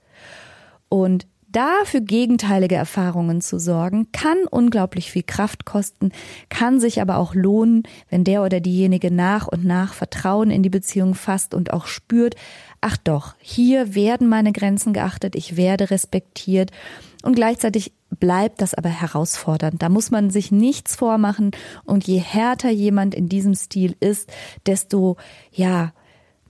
Und 0.89 1.25
da 1.53 1.85
für 1.85 2.01
gegenteilige 2.01 2.75
Erfahrungen 2.75 3.39
zu 3.39 3.59
sorgen, 3.59 4.11
kann 4.11 4.37
unglaublich 4.49 5.11
viel 5.11 5.21
Kraft 5.21 5.65
kosten, 5.65 6.11
kann 6.49 6.79
sich 6.79 6.99
aber 6.99 7.17
auch 7.17 7.35
lohnen, 7.35 7.83
wenn 8.09 8.23
der 8.23 8.41
oder 8.41 8.59
diejenige 8.59 9.11
nach 9.11 9.47
und 9.47 9.63
nach 9.63 9.93
Vertrauen 9.93 10.49
in 10.49 10.63
die 10.63 10.71
Beziehung 10.71 11.13
fasst 11.13 11.53
und 11.53 11.71
auch 11.71 11.85
spürt, 11.85 12.35
ach 12.83 12.97
doch, 12.97 13.35
hier 13.39 13.95
werden 13.95 14.27
meine 14.27 14.51
Grenzen 14.51 14.93
geachtet, 14.93 15.35
ich 15.35 15.55
werde 15.55 15.89
respektiert 15.89 16.71
und 17.23 17.35
gleichzeitig 17.35 17.93
bleibt 18.09 18.61
das 18.61 18.73
aber 18.73 18.89
herausfordernd. 18.89 19.81
Da 19.81 19.89
muss 19.89 20.11
man 20.11 20.29
sich 20.29 20.51
nichts 20.51 20.95
vormachen 20.95 21.51
und 21.85 22.05
je 22.05 22.17
härter 22.17 22.69
jemand 22.69 23.15
in 23.15 23.29
diesem 23.29 23.55
Stil 23.55 23.95
ist, 23.99 24.29
desto 24.65 25.15
ja, 25.51 25.93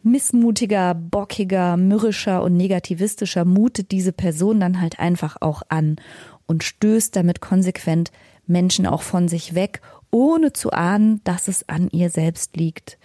missmutiger, 0.02 0.96
bockiger, 0.96 1.78
mürrischer 1.78 2.42
und 2.44 2.58
negativistischer 2.58 3.46
mutet 3.46 3.92
diese 3.92 4.12
Person 4.12 4.60
dann 4.60 4.82
halt 4.82 5.00
einfach 5.00 5.38
auch 5.40 5.62
an 5.70 5.98
und 6.48 6.64
stößt 6.64 7.16
damit 7.16 7.42
konsequent 7.42 8.12
Menschen 8.46 8.86
auch 8.88 9.04
von 9.04 9.28
sich 9.28 9.54
weg, 9.56 9.82
ohne 10.12 10.52
zu 10.52 10.72
ahnen, 10.72 11.22
dass 11.24 11.48
es 11.48 11.70
an 11.70 11.90
ihr 11.92 12.10
selbst 12.10 12.58
liegt. 12.58 12.98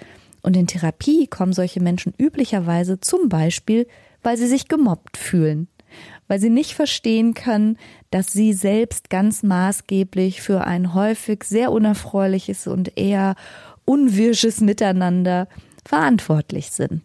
Und 0.49 0.57
in 0.57 0.67
Therapie 0.67 1.27
kommen 1.27 1.53
solche 1.53 1.79
Menschen 1.79 2.15
üblicherweise 2.17 3.01
zum 3.01 3.29
Beispiel, 3.29 3.87
weil 4.23 4.39
sie 4.39 4.47
sich 4.47 4.67
gemobbt 4.67 5.19
fühlen 5.19 5.69
weil 6.27 6.39
sie 6.39 6.51
nicht 6.51 6.75
verstehen 6.75 7.33
können, 7.33 7.79
dass 8.11 8.35
sie 8.35 8.53
selbst 8.53 9.09
ganz 9.09 9.43
maßgeblich 9.43 10.43
für 10.43 10.65
ein 10.65 10.93
häufig 10.93 11.45
sehr 11.45 11.73
unerfreuliches 11.73 12.67
und 12.67 12.99
eher 12.99 13.35
unwirsches 13.87 14.61
Miteinander 14.61 15.49
verantwortlich 15.87 16.71
sind. 16.71 17.03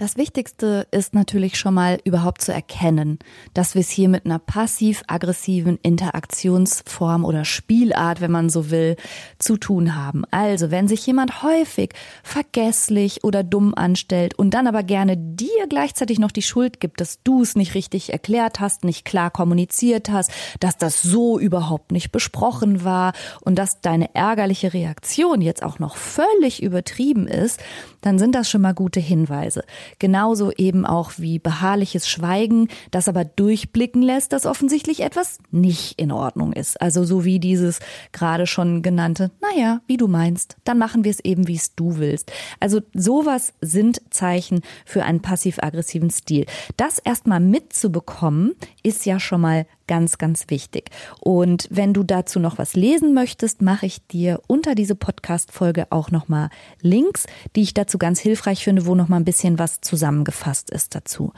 Das 0.00 0.16
Wichtigste 0.16 0.86
ist 0.92 1.12
natürlich 1.12 1.58
schon 1.58 1.74
mal 1.74 1.98
überhaupt 2.04 2.40
zu 2.40 2.54
erkennen, 2.54 3.18
dass 3.52 3.74
wir 3.74 3.82
es 3.82 3.90
hier 3.90 4.08
mit 4.08 4.24
einer 4.24 4.38
passiv-aggressiven 4.38 5.78
Interaktionsform 5.82 7.22
oder 7.26 7.44
Spielart, 7.44 8.22
wenn 8.22 8.30
man 8.30 8.48
so 8.48 8.70
will, 8.70 8.96
zu 9.38 9.58
tun 9.58 9.94
haben. 9.94 10.24
Also, 10.30 10.70
wenn 10.70 10.88
sich 10.88 11.06
jemand 11.06 11.42
häufig 11.42 11.92
vergesslich 12.22 13.24
oder 13.24 13.44
dumm 13.44 13.74
anstellt 13.74 14.38
und 14.38 14.54
dann 14.54 14.66
aber 14.66 14.84
gerne 14.84 15.18
dir 15.18 15.66
gleichzeitig 15.68 16.18
noch 16.18 16.32
die 16.32 16.40
Schuld 16.40 16.80
gibt, 16.80 17.02
dass 17.02 17.22
du 17.22 17.42
es 17.42 17.54
nicht 17.54 17.74
richtig 17.74 18.10
erklärt 18.10 18.58
hast, 18.58 18.84
nicht 18.84 19.04
klar 19.04 19.30
kommuniziert 19.30 20.08
hast, 20.08 20.32
dass 20.60 20.78
das 20.78 21.02
so 21.02 21.38
überhaupt 21.38 21.92
nicht 21.92 22.10
besprochen 22.10 22.84
war 22.84 23.12
und 23.42 23.56
dass 23.56 23.82
deine 23.82 24.14
ärgerliche 24.14 24.72
Reaktion 24.72 25.42
jetzt 25.42 25.62
auch 25.62 25.78
noch 25.78 25.98
völlig 25.98 26.62
übertrieben 26.62 27.26
ist, 27.26 27.60
dann 28.00 28.18
sind 28.18 28.34
das 28.34 28.48
schon 28.48 28.62
mal 28.62 28.72
gute 28.72 29.00
Hinweise. 29.00 29.62
Genauso 29.98 30.52
eben 30.52 30.86
auch 30.86 31.12
wie 31.16 31.38
beharrliches 31.38 32.08
Schweigen, 32.08 32.68
das 32.90 33.08
aber 33.08 33.24
durchblicken 33.24 34.02
lässt, 34.02 34.32
dass 34.32 34.46
offensichtlich 34.46 35.00
etwas 35.00 35.38
nicht 35.50 35.98
in 36.00 36.12
Ordnung 36.12 36.52
ist. 36.52 36.80
Also 36.80 37.04
so 37.04 37.24
wie 37.24 37.40
dieses 37.40 37.80
gerade 38.12 38.46
schon 38.46 38.82
genannte, 38.82 39.30
naja, 39.40 39.80
wie 39.86 39.96
du 39.96 40.08
meinst, 40.08 40.56
dann 40.64 40.78
machen 40.78 41.04
wir 41.04 41.10
es 41.10 41.20
eben, 41.20 41.48
wie 41.48 41.56
es 41.56 41.74
du 41.74 41.98
willst. 41.98 42.32
Also 42.60 42.80
sowas 42.94 43.52
sind 43.60 44.00
Zeichen 44.10 44.60
für 44.84 45.04
einen 45.04 45.20
passiv-aggressiven 45.20 46.10
Stil. 46.10 46.46
Das 46.76 46.98
erstmal 46.98 47.40
mitzubekommen, 47.40 48.54
ist 48.82 49.06
ja 49.06 49.20
schon 49.20 49.40
mal 49.40 49.66
ganz, 49.90 50.18
ganz 50.18 50.44
wichtig. 50.50 50.90
Und 51.18 51.66
wenn 51.68 51.92
du 51.92 52.04
dazu 52.04 52.38
noch 52.38 52.58
was 52.58 52.74
lesen 52.74 53.12
möchtest, 53.12 53.60
mache 53.60 53.86
ich 53.86 54.06
dir 54.06 54.40
unter 54.46 54.76
diese 54.76 54.94
Podcast-Folge 54.94 55.88
auch 55.90 56.12
nochmal 56.12 56.48
Links, 56.80 57.26
die 57.56 57.62
ich 57.62 57.74
dazu 57.74 57.98
ganz 57.98 58.20
hilfreich 58.20 58.62
finde, 58.62 58.86
wo 58.86 58.94
nochmal 58.94 59.18
ein 59.18 59.24
bisschen 59.24 59.58
was 59.58 59.80
zusammengefasst 59.80 60.70
ist 60.70 60.94
dazu. 60.94 61.32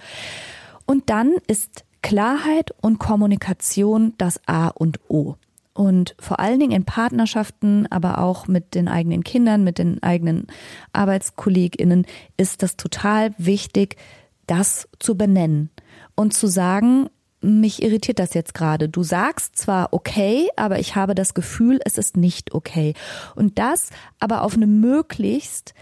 Und 0.85 1.09
dann 1.09 1.37
ist 1.47 1.87
Klarheit 2.03 2.75
und 2.83 2.99
Kommunikation 2.99 4.13
das 4.19 4.39
A 4.47 4.69
und 4.69 5.01
O. 5.09 5.37
Und 5.73 6.15
vor 6.19 6.39
allen 6.39 6.61
Dingen 6.61 6.73
in 6.73 6.85
Partnerschaften, 6.85 7.87
aber 7.91 8.19
auch 8.19 8.49
mit 8.49 8.75
den 8.75 8.87
eigenen 8.87 9.25
Kindern, 9.25 9.65
mit 9.65 9.79
den 9.79 10.03
eigenen 10.03 10.47
ArbeitskollegInnen 10.93 12.05
ist 12.37 12.63
das 12.63 12.77
total 12.77 13.33
wichtig, 13.39 13.97
das 14.47 14.91
zu 14.99 15.17
benennen 15.17 15.71
und 16.15 16.35
zu 16.35 16.49
sagen, 16.49 17.09
mich 17.43 17.83
irritiert 17.83 18.19
das 18.19 18.35
jetzt 18.35 18.55
gerade. 18.55 18.89
Du 18.89 19.03
sagst 19.03 19.57
zwar 19.57 19.93
okay, 19.93 20.49
aber 20.57 20.79
ich 20.79 20.97
habe 20.97 21.15
das 21.15 21.35
Gefühl, 21.35 21.81
es 21.85 21.99
ist 21.99 22.17
nicht 22.17 22.55
okay. 22.55 22.95
Und 23.35 23.59
das 23.59 23.91
aber 24.19 24.43
auf 24.43 24.55
eine 24.55 24.67
möglichst 24.67 25.75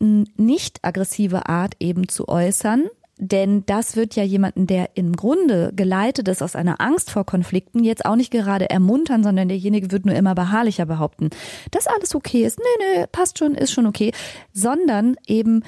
nicht 0.00 0.80
aggressive 0.82 1.48
Art 1.48 1.74
eben 1.78 2.08
zu 2.08 2.28
äußern, 2.28 2.88
denn 3.18 3.64
das 3.66 3.94
wird 3.94 4.16
ja 4.16 4.24
jemanden, 4.24 4.66
der 4.66 4.96
im 4.96 5.14
Grunde 5.14 5.72
geleitet 5.76 6.26
ist 6.26 6.42
aus 6.42 6.56
einer 6.56 6.80
Angst 6.80 7.10
vor 7.10 7.24
Konflikten, 7.24 7.84
jetzt 7.84 8.04
auch 8.04 8.16
nicht 8.16 8.32
gerade 8.32 8.68
ermuntern, 8.68 9.22
sondern 9.22 9.48
derjenige 9.48 9.92
wird 9.92 10.06
nur 10.06 10.16
immer 10.16 10.34
beharrlicher 10.34 10.86
behaupten, 10.86 11.30
dass 11.70 11.86
alles 11.86 12.16
okay 12.16 12.44
ist. 12.44 12.58
Nee, 12.58 12.64
nee, 12.96 13.06
passt 13.06 13.38
schon, 13.38 13.54
ist 13.54 13.70
schon 13.70 13.86
okay. 13.86 14.12
Sondern 14.52 15.14
eben 15.26 15.62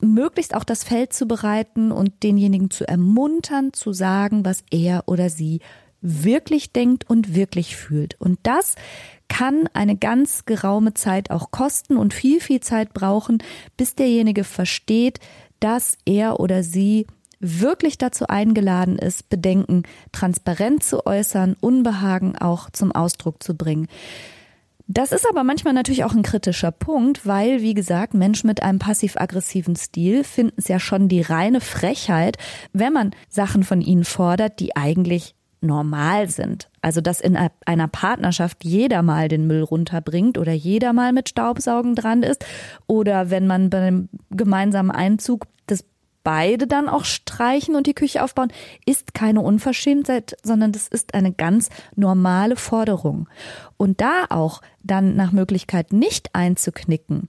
möglichst 0.00 0.54
auch 0.54 0.64
das 0.64 0.84
Feld 0.84 1.12
zu 1.12 1.26
bereiten 1.26 1.92
und 1.92 2.22
denjenigen 2.22 2.70
zu 2.70 2.86
ermuntern, 2.86 3.72
zu 3.72 3.92
sagen, 3.92 4.44
was 4.44 4.64
er 4.70 5.04
oder 5.06 5.30
sie 5.30 5.60
wirklich 6.00 6.72
denkt 6.72 7.08
und 7.08 7.34
wirklich 7.34 7.76
fühlt. 7.76 8.20
Und 8.20 8.38
das 8.42 8.74
kann 9.28 9.68
eine 9.74 9.96
ganz 9.96 10.44
geraume 10.44 10.94
Zeit 10.94 11.30
auch 11.30 11.50
kosten 11.50 11.96
und 11.96 12.14
viel, 12.14 12.40
viel 12.40 12.60
Zeit 12.60 12.92
brauchen, 12.92 13.42
bis 13.76 13.94
derjenige 13.94 14.44
versteht, 14.44 15.20
dass 15.60 15.98
er 16.04 16.40
oder 16.40 16.62
sie 16.62 17.06
wirklich 17.38 17.96
dazu 17.96 18.26
eingeladen 18.26 18.98
ist, 18.98 19.28
Bedenken 19.30 19.84
transparent 20.12 20.82
zu 20.82 21.06
äußern, 21.06 21.56
Unbehagen 21.60 22.36
auch 22.36 22.70
zum 22.70 22.92
Ausdruck 22.92 23.42
zu 23.42 23.56
bringen. 23.56 23.88
Das 24.92 25.12
ist 25.12 25.24
aber 25.30 25.44
manchmal 25.44 25.72
natürlich 25.72 26.02
auch 26.02 26.16
ein 26.16 26.24
kritischer 26.24 26.72
Punkt, 26.72 27.24
weil, 27.24 27.62
wie 27.62 27.74
gesagt, 27.74 28.12
Menschen 28.12 28.48
mit 28.48 28.60
einem 28.60 28.80
passiv-aggressiven 28.80 29.76
Stil 29.76 30.24
finden 30.24 30.56
es 30.56 30.66
ja 30.66 30.80
schon 30.80 31.06
die 31.06 31.20
reine 31.20 31.60
Frechheit, 31.60 32.38
wenn 32.72 32.92
man 32.92 33.12
Sachen 33.28 33.62
von 33.62 33.82
ihnen 33.82 34.02
fordert, 34.02 34.58
die 34.58 34.74
eigentlich 34.74 35.36
normal 35.60 36.28
sind. 36.28 36.70
Also 36.82 37.00
dass 37.00 37.20
in 37.20 37.38
einer 37.66 37.86
Partnerschaft 37.86 38.64
jeder 38.64 39.02
mal 39.02 39.28
den 39.28 39.46
Müll 39.46 39.62
runterbringt 39.62 40.38
oder 40.38 40.52
jeder 40.52 40.92
mal 40.92 41.12
mit 41.12 41.28
Staubsaugen 41.28 41.94
dran 41.94 42.24
ist 42.24 42.44
oder 42.88 43.30
wenn 43.30 43.46
man 43.46 43.70
beim 43.70 44.08
gemeinsamen 44.30 44.90
Einzug 44.90 45.46
beide 46.22 46.66
dann 46.66 46.88
auch 46.88 47.04
streichen 47.04 47.76
und 47.76 47.86
die 47.86 47.94
Küche 47.94 48.22
aufbauen, 48.22 48.52
ist 48.86 49.14
keine 49.14 49.40
Unverschämtheit, 49.40 50.36
sondern 50.42 50.72
das 50.72 50.88
ist 50.88 51.14
eine 51.14 51.32
ganz 51.32 51.68
normale 51.96 52.56
Forderung. 52.56 53.28
Und 53.76 54.00
da 54.00 54.26
auch 54.28 54.60
dann 54.82 55.16
nach 55.16 55.32
Möglichkeit 55.32 55.92
nicht 55.92 56.34
einzuknicken 56.34 57.28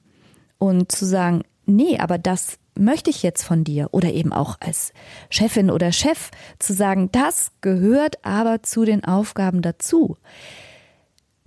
und 0.57 0.91
zu 0.91 1.05
sagen, 1.05 1.43
nee, 1.65 1.97
aber 1.99 2.17
das 2.17 2.57
möchte 2.77 3.09
ich 3.09 3.23
jetzt 3.23 3.43
von 3.43 3.63
dir 3.63 3.89
oder 3.91 4.11
eben 4.11 4.33
auch 4.33 4.57
als 4.59 4.93
Chefin 5.29 5.69
oder 5.69 5.91
Chef 5.91 6.31
zu 6.59 6.73
sagen, 6.73 7.09
das 7.11 7.51
gehört 7.61 8.23
aber 8.23 8.63
zu 8.63 8.85
den 8.85 9.03
Aufgaben 9.03 9.61
dazu. 9.61 10.17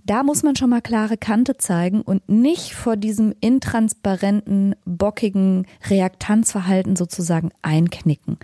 Da 0.05 0.21
muss 0.21 0.43
man 0.43 0.55
schon 0.55 0.69
mal 0.69 0.81
klare 0.81 1.17
Kante 1.17 1.57
zeigen 1.57 2.01
und 2.01 2.29
nicht 2.29 2.75
vor 2.75 2.95
diesem 2.95 3.33
intransparenten, 3.41 4.75
bockigen 4.85 5.65
Reaktanzverhalten 5.89 6.95
sozusagen 6.95 7.49
einknicken. 7.63 8.37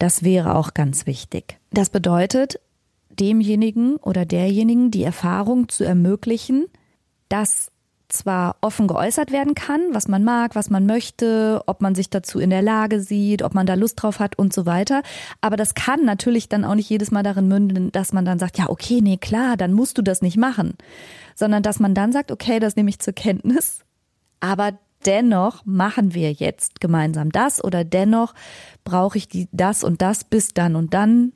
Das 0.00 0.24
wäre 0.24 0.56
auch 0.56 0.74
ganz 0.74 1.06
wichtig. 1.06 1.58
Das 1.70 1.88
bedeutet, 1.88 2.58
demjenigen 3.10 3.94
oder 3.96 4.26
derjenigen 4.26 4.90
die 4.90 5.04
Erfahrung 5.04 5.68
zu 5.68 5.84
ermöglichen, 5.84 6.66
dass 7.28 7.70
zwar 8.08 8.56
offen 8.60 8.86
geäußert 8.86 9.32
werden 9.32 9.54
kann, 9.54 9.80
was 9.92 10.08
man 10.08 10.24
mag, 10.24 10.54
was 10.54 10.70
man 10.70 10.86
möchte, 10.86 11.62
ob 11.66 11.80
man 11.80 11.94
sich 11.94 12.10
dazu 12.10 12.38
in 12.38 12.50
der 12.50 12.62
Lage 12.62 13.00
sieht, 13.00 13.42
ob 13.42 13.54
man 13.54 13.66
da 13.66 13.74
Lust 13.74 14.02
drauf 14.02 14.20
hat 14.20 14.38
und 14.38 14.52
so 14.52 14.66
weiter. 14.66 15.02
Aber 15.40 15.56
das 15.56 15.74
kann 15.74 16.04
natürlich 16.04 16.48
dann 16.48 16.64
auch 16.64 16.74
nicht 16.74 16.90
jedes 16.90 17.10
Mal 17.10 17.22
darin 17.22 17.48
münden, 17.48 17.92
dass 17.92 18.12
man 18.12 18.24
dann 18.24 18.38
sagt, 18.38 18.58
ja, 18.58 18.68
okay, 18.68 19.00
nee, 19.00 19.16
klar, 19.16 19.56
dann 19.56 19.72
musst 19.72 19.98
du 19.98 20.02
das 20.02 20.22
nicht 20.22 20.36
machen. 20.36 20.74
Sondern 21.34 21.62
dass 21.62 21.80
man 21.80 21.94
dann 21.94 22.12
sagt, 22.12 22.30
okay, 22.30 22.60
das 22.60 22.76
nehme 22.76 22.90
ich 22.90 22.98
zur 22.98 23.14
Kenntnis. 23.14 23.80
Aber 24.40 24.72
dennoch 25.06 25.64
machen 25.64 26.14
wir 26.14 26.32
jetzt 26.32 26.80
gemeinsam 26.80 27.30
das 27.30 27.62
oder 27.62 27.84
dennoch 27.84 28.34
brauche 28.84 29.18
ich 29.18 29.28
die, 29.28 29.48
das 29.52 29.84
und 29.84 30.02
das 30.02 30.24
bis 30.24 30.54
dann 30.54 30.76
und 30.76 30.94
dann 30.94 31.32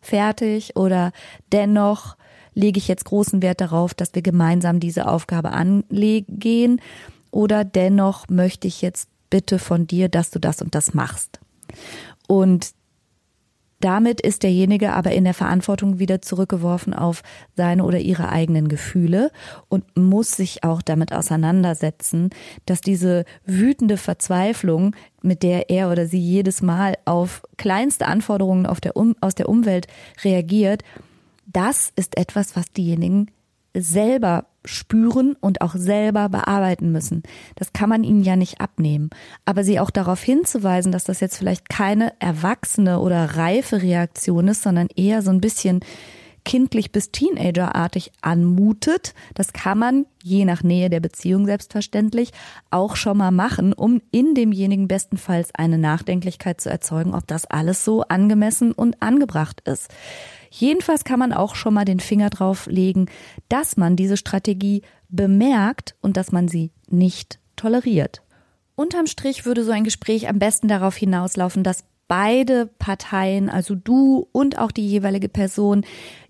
fertig 0.00 0.76
oder 0.76 1.12
dennoch 1.52 2.16
lege 2.54 2.78
ich 2.78 2.88
jetzt 2.88 3.04
großen 3.04 3.42
Wert 3.42 3.60
darauf, 3.60 3.94
dass 3.94 4.14
wir 4.14 4.22
gemeinsam 4.22 4.80
diese 4.80 5.08
Aufgabe 5.08 5.50
angehen 5.52 6.80
oder 7.30 7.64
dennoch 7.64 8.28
möchte 8.28 8.68
ich 8.68 8.80
jetzt 8.82 9.08
bitte 9.30 9.58
von 9.58 9.86
dir, 9.86 10.08
dass 10.08 10.30
du 10.30 10.38
das 10.38 10.62
und 10.62 10.74
das 10.74 10.94
machst. 10.94 11.40
Und 12.28 12.72
damit 13.80 14.22
ist 14.22 14.44
derjenige 14.44 14.94
aber 14.94 15.12
in 15.12 15.24
der 15.24 15.34
Verantwortung 15.34 15.98
wieder 15.98 16.22
zurückgeworfen 16.22 16.94
auf 16.94 17.22
seine 17.54 17.84
oder 17.84 17.98
ihre 17.98 18.30
eigenen 18.30 18.68
Gefühle 18.68 19.30
und 19.68 19.84
muss 19.94 20.30
sich 20.32 20.64
auch 20.64 20.80
damit 20.80 21.12
auseinandersetzen, 21.12 22.30
dass 22.64 22.80
diese 22.80 23.26
wütende 23.44 23.98
Verzweiflung, 23.98 24.96
mit 25.20 25.42
der 25.42 25.68
er 25.68 25.90
oder 25.90 26.06
sie 26.06 26.18
jedes 26.18 26.62
Mal 26.62 26.96
auf 27.04 27.42
kleinste 27.58 28.06
Anforderungen 28.06 28.64
auf 28.64 28.80
der 28.80 28.96
um 28.96 29.16
aus 29.20 29.34
der 29.34 29.50
Umwelt 29.50 29.86
reagiert, 30.22 30.82
das 31.54 31.92
ist 31.96 32.18
etwas, 32.18 32.56
was 32.56 32.66
diejenigen 32.72 33.30
selber 33.76 34.46
spüren 34.64 35.36
und 35.40 35.60
auch 35.60 35.74
selber 35.74 36.28
bearbeiten 36.28 36.90
müssen. 36.92 37.22
Das 37.56 37.72
kann 37.72 37.88
man 37.88 38.04
ihnen 38.04 38.22
ja 38.22 38.36
nicht 38.36 38.60
abnehmen. 38.60 39.10
Aber 39.44 39.64
sie 39.64 39.80
auch 39.80 39.90
darauf 39.90 40.22
hinzuweisen, 40.22 40.92
dass 40.92 41.04
das 41.04 41.20
jetzt 41.20 41.36
vielleicht 41.36 41.68
keine 41.68 42.12
erwachsene 42.20 43.00
oder 43.00 43.36
reife 43.36 43.82
Reaktion 43.82 44.48
ist, 44.48 44.62
sondern 44.62 44.88
eher 44.94 45.22
so 45.22 45.30
ein 45.30 45.40
bisschen 45.40 45.80
kindlich 46.44 46.92
bis 46.92 47.10
teenagerartig 47.10 48.12
anmutet, 48.20 49.14
das 49.34 49.52
kann 49.52 49.78
man 49.78 50.06
je 50.22 50.44
nach 50.44 50.62
Nähe 50.62 50.90
der 50.90 51.00
Beziehung 51.00 51.46
selbstverständlich 51.46 52.32
auch 52.70 52.96
schon 52.96 53.16
mal 53.16 53.30
machen, 53.30 53.72
um 53.72 54.02
in 54.10 54.34
demjenigen 54.34 54.86
bestenfalls 54.86 55.54
eine 55.54 55.78
Nachdenklichkeit 55.78 56.60
zu 56.60 56.70
erzeugen, 56.70 57.14
ob 57.14 57.26
das 57.26 57.46
alles 57.46 57.84
so 57.84 58.02
angemessen 58.02 58.72
und 58.72 59.02
angebracht 59.02 59.62
ist. 59.66 59.88
Jedenfalls 60.56 61.02
kann 61.02 61.18
man 61.18 61.32
auch 61.32 61.56
schon 61.56 61.74
mal 61.74 61.84
den 61.84 61.98
Finger 61.98 62.30
drauf 62.30 62.66
legen, 62.66 63.06
dass 63.48 63.76
man 63.76 63.96
diese 63.96 64.16
Strategie 64.16 64.82
bemerkt 65.08 65.96
und 66.00 66.16
dass 66.16 66.30
man 66.30 66.46
sie 66.46 66.70
nicht 66.88 67.40
toleriert. 67.56 68.22
Unterm 68.76 69.08
Strich 69.08 69.46
würde 69.46 69.64
so 69.64 69.72
ein 69.72 69.82
Gespräch 69.82 70.28
am 70.28 70.38
besten 70.38 70.68
darauf 70.68 70.96
hinauslaufen, 70.96 71.64
dass 71.64 71.84
beide 72.06 72.66
Parteien, 72.78 73.48
also 73.48 73.74
du 73.74 74.28
und 74.30 74.56
auch 74.56 74.70
die 74.70 74.86
jeweilige 74.86 75.28
Person, 75.28 75.84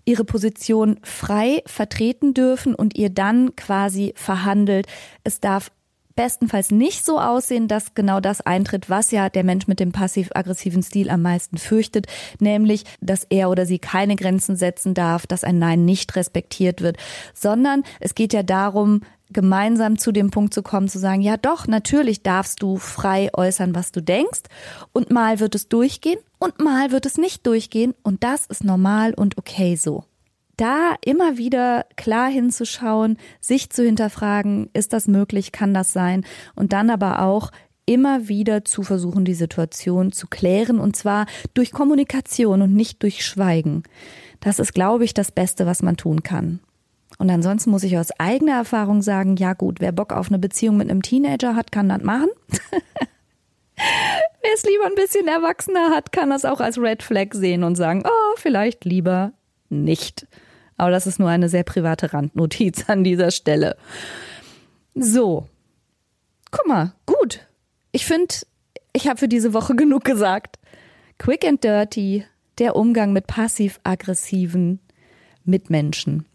ihre 0.05 0.25
Position 0.25 0.99
frei 1.03 1.61
vertreten 1.67 2.33
dürfen 2.33 2.73
und 2.73 2.95
ihr 2.95 3.11
dann 3.11 3.55
quasi 3.55 4.13
verhandelt. 4.15 4.87
Es 5.23 5.39
darf 5.39 5.71
bestenfalls 6.15 6.71
nicht 6.71 7.05
so 7.05 7.19
aussehen, 7.19 7.67
dass 7.67 7.93
genau 7.93 8.19
das 8.19 8.41
eintritt, 8.41 8.89
was 8.89 9.11
ja 9.11 9.29
der 9.29 9.43
Mensch 9.43 9.67
mit 9.67 9.79
dem 9.79 9.91
passiv-aggressiven 9.91 10.83
Stil 10.83 11.09
am 11.09 11.21
meisten 11.21 11.57
fürchtet, 11.57 12.07
nämlich, 12.39 12.85
dass 13.01 13.25
er 13.29 13.49
oder 13.49 13.65
sie 13.65 13.79
keine 13.79 14.15
Grenzen 14.15 14.55
setzen 14.55 14.93
darf, 14.93 15.27
dass 15.27 15.43
ein 15.43 15.59
Nein 15.59 15.85
nicht 15.85 16.15
respektiert 16.15 16.81
wird, 16.81 16.97
sondern 17.33 17.83
es 17.99 18.15
geht 18.15 18.33
ja 18.33 18.43
darum, 18.43 19.01
gemeinsam 19.31 19.97
zu 19.97 20.11
dem 20.11 20.29
Punkt 20.29 20.53
zu 20.53 20.61
kommen, 20.61 20.87
zu 20.87 20.99
sagen, 20.99 21.21
ja 21.21 21.35
doch, 21.37 21.67
natürlich 21.67 22.21
darfst 22.23 22.61
du 22.61 22.77
frei 22.77 23.29
äußern, 23.33 23.75
was 23.75 23.91
du 23.91 24.01
denkst 24.01 24.43
und 24.93 25.11
mal 25.11 25.39
wird 25.39 25.55
es 25.55 25.67
durchgehen 25.67 26.19
und 26.37 26.59
mal 26.59 26.91
wird 26.91 27.05
es 27.05 27.17
nicht 27.17 27.45
durchgehen 27.45 27.93
und 28.03 28.23
das 28.23 28.45
ist 28.45 28.63
normal 28.63 29.13
und 29.13 29.37
okay 29.37 29.75
so 29.75 30.03
da 30.57 30.95
immer 31.03 31.37
wieder 31.37 31.85
klar 31.95 32.29
hinzuschauen, 32.29 33.17
sich 33.39 33.69
zu 33.69 33.83
hinterfragen, 33.83 34.69
ist 34.73 34.93
das 34.93 35.07
möglich, 35.07 35.51
kann 35.51 35.73
das 35.73 35.93
sein 35.93 36.25
und 36.55 36.73
dann 36.73 36.89
aber 36.89 37.21
auch 37.21 37.51
immer 37.85 38.27
wieder 38.27 38.65
zu 38.65 38.83
versuchen, 38.83 39.25
die 39.25 39.33
Situation 39.33 40.11
zu 40.11 40.27
klären 40.27 40.79
und 40.79 40.95
zwar 40.95 41.27
durch 41.53 41.71
Kommunikation 41.71 42.61
und 42.61 42.73
nicht 42.73 43.03
durch 43.03 43.25
Schweigen. 43.25 43.83
Das 44.39 44.59
ist, 44.59 44.73
glaube 44.73 45.05
ich, 45.05 45.13
das 45.13 45.31
Beste, 45.31 45.65
was 45.65 45.83
man 45.83 45.97
tun 45.97 46.23
kann. 46.23 46.59
Und 47.17 47.29
ansonsten 47.29 47.69
muss 47.69 47.83
ich 47.83 47.97
aus 47.97 48.11
eigener 48.19 48.53
Erfahrung 48.53 49.01
sagen, 49.01 49.37
ja 49.37 49.53
gut, 49.53 49.79
wer 49.79 49.91
Bock 49.91 50.11
auf 50.11 50.27
eine 50.27 50.39
Beziehung 50.39 50.77
mit 50.77 50.89
einem 50.89 51.01
Teenager 51.01 51.55
hat, 51.55 51.71
kann 51.71 51.89
das 51.89 52.01
machen. 52.01 52.29
wer 53.75 54.53
es 54.53 54.63
lieber 54.63 54.85
ein 54.85 54.95
bisschen 54.95 55.27
erwachsener 55.27 55.91
hat, 55.91 56.11
kann 56.11 56.29
das 56.29 56.45
auch 56.45 56.59
als 56.59 56.77
Red 56.77 57.03
Flag 57.03 57.33
sehen 57.33 57.63
und 57.63 57.75
sagen, 57.75 58.03
oh, 58.05 58.33
vielleicht 58.37 58.83
lieber 58.85 59.31
nicht. 59.69 60.27
Aber 60.77 60.91
das 60.91 61.07
ist 61.07 61.19
nur 61.19 61.29
eine 61.29 61.49
sehr 61.49 61.63
private 61.63 62.13
Randnotiz 62.13 62.89
an 62.89 63.03
dieser 63.03 63.31
Stelle. 63.31 63.77
So. 64.93 65.47
Guck 66.51 66.67
mal, 66.67 66.93
gut. 67.05 67.47
Ich 67.91 68.05
finde, 68.05 68.35
ich 68.93 69.07
habe 69.07 69.19
für 69.19 69.27
diese 69.27 69.53
Woche 69.53 69.75
genug 69.75 70.03
gesagt. 70.03 70.59
Quick 71.17 71.45
and 71.45 71.63
dirty, 71.63 72.25
der 72.57 72.75
Umgang 72.75 73.13
mit 73.13 73.27
passiv-aggressiven 73.27 74.79
Mitmenschen. 75.43 76.25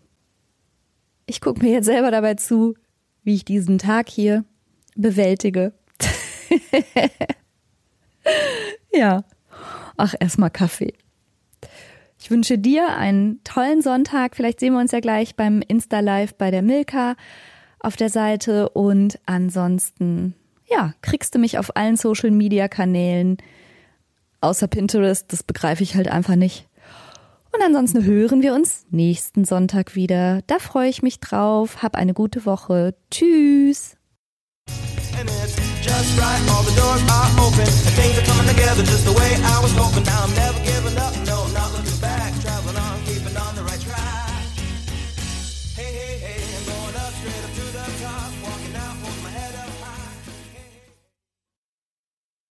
Ich 1.26 1.40
gucke 1.40 1.62
mir 1.62 1.72
jetzt 1.72 1.86
selber 1.86 2.10
dabei 2.10 2.34
zu, 2.34 2.74
wie 3.22 3.34
ich 3.34 3.44
diesen 3.44 3.78
Tag 3.78 4.08
hier 4.08 4.44
bewältige. 4.96 5.72
ja. 8.92 9.24
Ach, 9.96 10.14
erstmal 10.18 10.50
Kaffee. 10.50 10.94
Ich 12.22 12.30
wünsche 12.30 12.58
dir 12.58 12.96
einen 12.96 13.42
tollen 13.44 13.80
Sonntag. 13.80 14.36
Vielleicht 14.36 14.60
sehen 14.60 14.74
wir 14.74 14.80
uns 14.80 14.92
ja 14.92 15.00
gleich 15.00 15.36
beim 15.36 15.62
Insta-Live 15.66 16.34
bei 16.34 16.50
der 16.50 16.60
Milka 16.60 17.16
auf 17.78 17.96
der 17.96 18.10
Seite. 18.10 18.68
Und 18.68 19.18
ansonsten, 19.24 20.34
ja, 20.68 20.92
kriegst 21.00 21.34
du 21.34 21.38
mich 21.38 21.58
auf 21.58 21.76
allen 21.76 21.96
Social-Media-Kanälen. 21.96 23.38
Außer 24.42 24.68
Pinterest, 24.68 25.32
das 25.32 25.42
begreife 25.42 25.82
ich 25.82 25.96
halt 25.96 26.08
einfach 26.08 26.36
nicht. 26.36 26.68
Und 27.52 27.62
ansonsten 27.64 28.04
hören 28.04 28.42
wir 28.42 28.54
uns 28.54 28.84
nächsten 28.90 29.46
Sonntag 29.46 29.96
wieder. 29.96 30.42
Da 30.46 30.58
freue 30.58 30.90
ich 30.90 31.02
mich 31.02 31.20
drauf. 31.20 31.82
Hab 31.82 31.96
eine 31.96 32.12
gute 32.12 32.44
Woche. 32.44 32.94
Tschüss. 33.10 33.96
just 35.82 36.20
right. 36.20 36.40
All 36.50 36.62
the 36.62 36.76
doors 36.76 37.02
are 37.08 37.28
open 37.40 37.60
and 37.60 37.94
things 37.96 38.18
are 38.18 38.24
coming 38.24 38.46
together 38.46 38.82
just 38.82 39.04
the 39.04 39.12
way 39.12 39.34
I 39.42 39.60
was 39.62 39.72
hoping. 39.72 40.04
Now 40.04 40.24
I'm 40.24 40.34
never 40.34 40.60